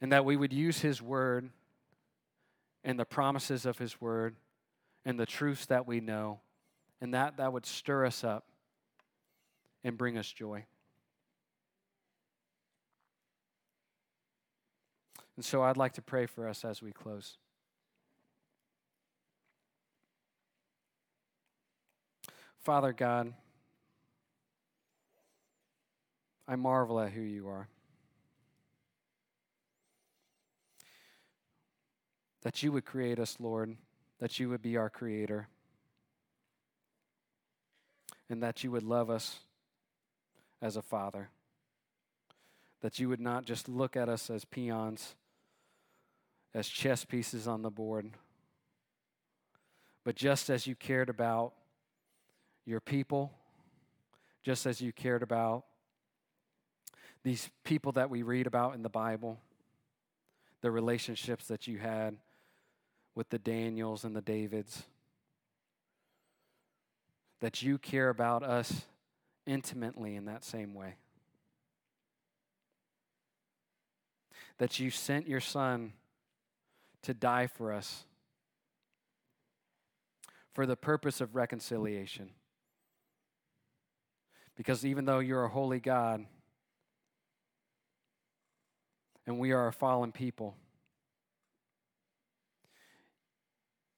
and 0.00 0.12
that 0.12 0.24
we 0.24 0.36
would 0.36 0.52
use 0.52 0.78
his 0.78 1.02
word 1.02 1.50
and 2.84 2.96
the 2.96 3.04
promises 3.04 3.66
of 3.66 3.78
his 3.78 4.00
word 4.00 4.36
and 5.04 5.18
the 5.18 5.26
truths 5.26 5.66
that 5.66 5.84
we 5.84 5.98
know 5.98 6.38
and 7.00 7.12
that 7.12 7.38
that 7.38 7.52
would 7.52 7.66
stir 7.66 8.06
us 8.06 8.22
up 8.22 8.44
and 9.82 9.98
bring 9.98 10.16
us 10.16 10.30
joy. 10.30 10.64
And 15.34 15.44
so 15.44 15.64
I'd 15.64 15.76
like 15.76 15.94
to 15.94 16.02
pray 16.02 16.26
for 16.26 16.46
us 16.46 16.64
as 16.64 16.80
we 16.80 16.92
close. 16.92 17.36
Father 22.64 22.94
God, 22.94 23.34
I 26.48 26.56
marvel 26.56 26.98
at 26.98 27.12
who 27.12 27.20
you 27.20 27.46
are. 27.46 27.68
That 32.40 32.62
you 32.62 32.72
would 32.72 32.86
create 32.86 33.18
us, 33.18 33.36
Lord, 33.38 33.76
that 34.18 34.40
you 34.40 34.48
would 34.48 34.62
be 34.62 34.78
our 34.78 34.88
creator, 34.88 35.48
and 38.30 38.42
that 38.42 38.64
you 38.64 38.70
would 38.70 38.82
love 38.82 39.10
us 39.10 39.40
as 40.62 40.76
a 40.76 40.82
father. 40.82 41.28
That 42.80 42.98
you 42.98 43.10
would 43.10 43.20
not 43.20 43.44
just 43.44 43.68
look 43.68 43.94
at 43.94 44.08
us 44.08 44.30
as 44.30 44.46
peons, 44.46 45.16
as 46.54 46.66
chess 46.66 47.04
pieces 47.04 47.46
on 47.46 47.60
the 47.60 47.70
board, 47.70 48.12
but 50.02 50.16
just 50.16 50.48
as 50.48 50.66
you 50.66 50.74
cared 50.74 51.10
about 51.10 51.52
your 52.64 52.80
people, 52.80 53.32
just 54.42 54.66
as 54.66 54.80
you 54.80 54.92
cared 54.92 55.22
about 55.22 55.64
these 57.22 57.48
people 57.64 57.92
that 57.92 58.10
we 58.10 58.22
read 58.22 58.46
about 58.46 58.74
in 58.74 58.82
the 58.82 58.88
Bible, 58.88 59.40
the 60.60 60.70
relationships 60.70 61.46
that 61.48 61.66
you 61.66 61.78
had 61.78 62.16
with 63.14 63.30
the 63.30 63.38
Daniels 63.38 64.04
and 64.04 64.14
the 64.14 64.20
Davids, 64.20 64.82
that 67.40 67.62
you 67.62 67.78
care 67.78 68.10
about 68.10 68.42
us 68.42 68.86
intimately 69.46 70.16
in 70.16 70.26
that 70.26 70.44
same 70.44 70.74
way. 70.74 70.96
that 74.58 74.78
you 74.78 74.90
sent 74.90 75.28
your 75.28 75.40
Son 75.40 75.92
to 77.02 77.12
die 77.12 77.46
for 77.46 77.72
us 77.72 78.04
for 80.52 80.66
the 80.66 80.76
purpose 80.76 81.20
of 81.20 81.34
reconciliation. 81.34 82.30
Because 84.56 84.84
even 84.84 85.04
though 85.04 85.18
you're 85.18 85.44
a 85.44 85.48
holy 85.48 85.80
God 85.80 86.24
and 89.26 89.38
we 89.38 89.52
are 89.52 89.66
a 89.66 89.72
fallen 89.72 90.12
people, 90.12 90.54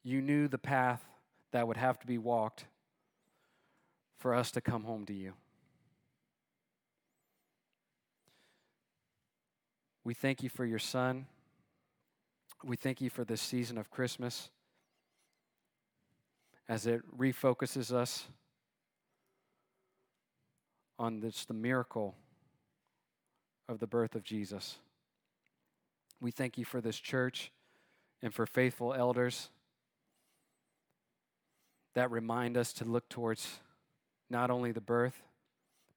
you 0.02 0.22
knew 0.22 0.48
the 0.48 0.58
path 0.58 1.04
that 1.52 1.66
would 1.66 1.76
have 1.76 1.98
to 1.98 2.06
be 2.06 2.18
walked 2.18 2.64
for 4.18 4.34
us 4.34 4.50
to 4.52 4.60
come 4.60 4.84
home 4.84 5.04
to 5.06 5.12
you. 5.12 5.34
We 10.04 10.14
thank 10.14 10.42
you 10.42 10.48
for 10.48 10.64
your 10.64 10.78
son. 10.78 11.26
We 12.64 12.76
thank 12.76 13.00
you 13.00 13.10
for 13.10 13.24
this 13.24 13.42
season 13.42 13.76
of 13.76 13.90
Christmas 13.90 14.50
as 16.68 16.86
it 16.86 17.02
refocuses 17.16 17.92
us 17.92 18.26
on 20.98 21.20
this, 21.20 21.44
the 21.44 21.54
miracle 21.54 22.14
of 23.68 23.78
the 23.78 23.86
birth 23.86 24.14
of 24.14 24.22
Jesus. 24.22 24.78
We 26.20 26.30
thank 26.30 26.56
you 26.56 26.64
for 26.64 26.80
this 26.80 26.98
church 26.98 27.52
and 28.22 28.32
for 28.32 28.46
faithful 28.46 28.94
elders 28.94 29.50
that 31.94 32.10
remind 32.10 32.56
us 32.56 32.72
to 32.74 32.84
look 32.84 33.08
towards 33.08 33.60
not 34.28 34.50
only 34.50 34.72
the 34.72 34.80
birth, 34.80 35.22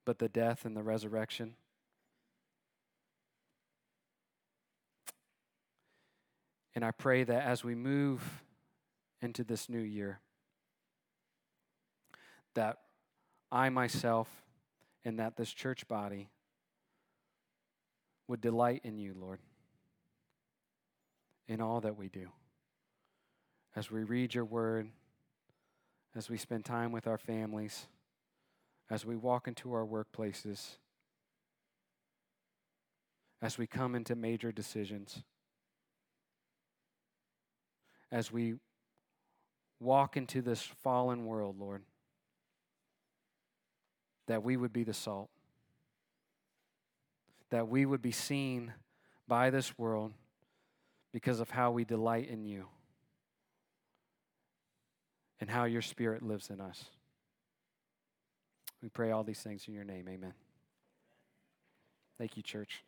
but 0.04 0.18
the 0.18 0.28
death 0.28 0.64
and 0.64 0.76
the 0.76 0.82
resurrection. 0.82 1.54
And 6.74 6.84
I 6.84 6.90
pray 6.90 7.24
that 7.24 7.42
as 7.42 7.64
we 7.64 7.74
move 7.74 8.42
into 9.20 9.44
this 9.44 9.68
new 9.68 9.80
year, 9.80 10.20
that 12.54 12.78
I 13.52 13.68
myself 13.68 14.28
and 15.04 15.18
that 15.18 15.36
this 15.36 15.52
church 15.52 15.86
body 15.88 16.28
would 18.28 18.40
delight 18.40 18.82
in 18.84 18.98
you, 18.98 19.14
Lord, 19.18 19.40
in 21.48 21.60
all 21.60 21.80
that 21.80 21.96
we 21.96 22.08
do. 22.08 22.28
As 23.74 23.90
we 23.90 24.04
read 24.04 24.34
your 24.34 24.44
word, 24.44 24.88
as 26.14 26.28
we 26.28 26.36
spend 26.36 26.64
time 26.64 26.92
with 26.92 27.06
our 27.06 27.18
families, 27.18 27.86
as 28.90 29.06
we 29.06 29.16
walk 29.16 29.48
into 29.48 29.72
our 29.72 29.86
workplaces, 29.86 30.76
as 33.40 33.56
we 33.56 33.66
come 33.66 33.94
into 33.94 34.14
major 34.14 34.52
decisions, 34.52 35.22
as 38.12 38.30
we 38.30 38.54
walk 39.78 40.16
into 40.16 40.42
this 40.42 40.62
fallen 40.62 41.24
world, 41.24 41.58
Lord 41.58 41.82
that 44.30 44.44
we 44.44 44.56
would 44.56 44.72
be 44.72 44.84
the 44.84 44.94
salt, 44.94 45.28
that 47.50 47.66
we 47.66 47.84
would 47.84 48.00
be 48.00 48.12
seen 48.12 48.72
by 49.26 49.50
this 49.50 49.76
world 49.76 50.12
because 51.12 51.40
of 51.40 51.50
how 51.50 51.72
we 51.72 51.84
delight 51.84 52.30
in 52.30 52.44
you 52.44 52.66
and 55.40 55.50
how 55.50 55.64
your 55.64 55.82
spirit 55.82 56.22
lives 56.22 56.48
in 56.48 56.60
us. 56.60 56.84
We 58.80 58.88
pray 58.88 59.10
all 59.10 59.24
these 59.24 59.40
things 59.40 59.64
in 59.66 59.74
your 59.74 59.82
name. 59.82 60.06
Amen. 60.08 60.34
Thank 62.16 62.36
you, 62.36 62.44
church. 62.44 62.84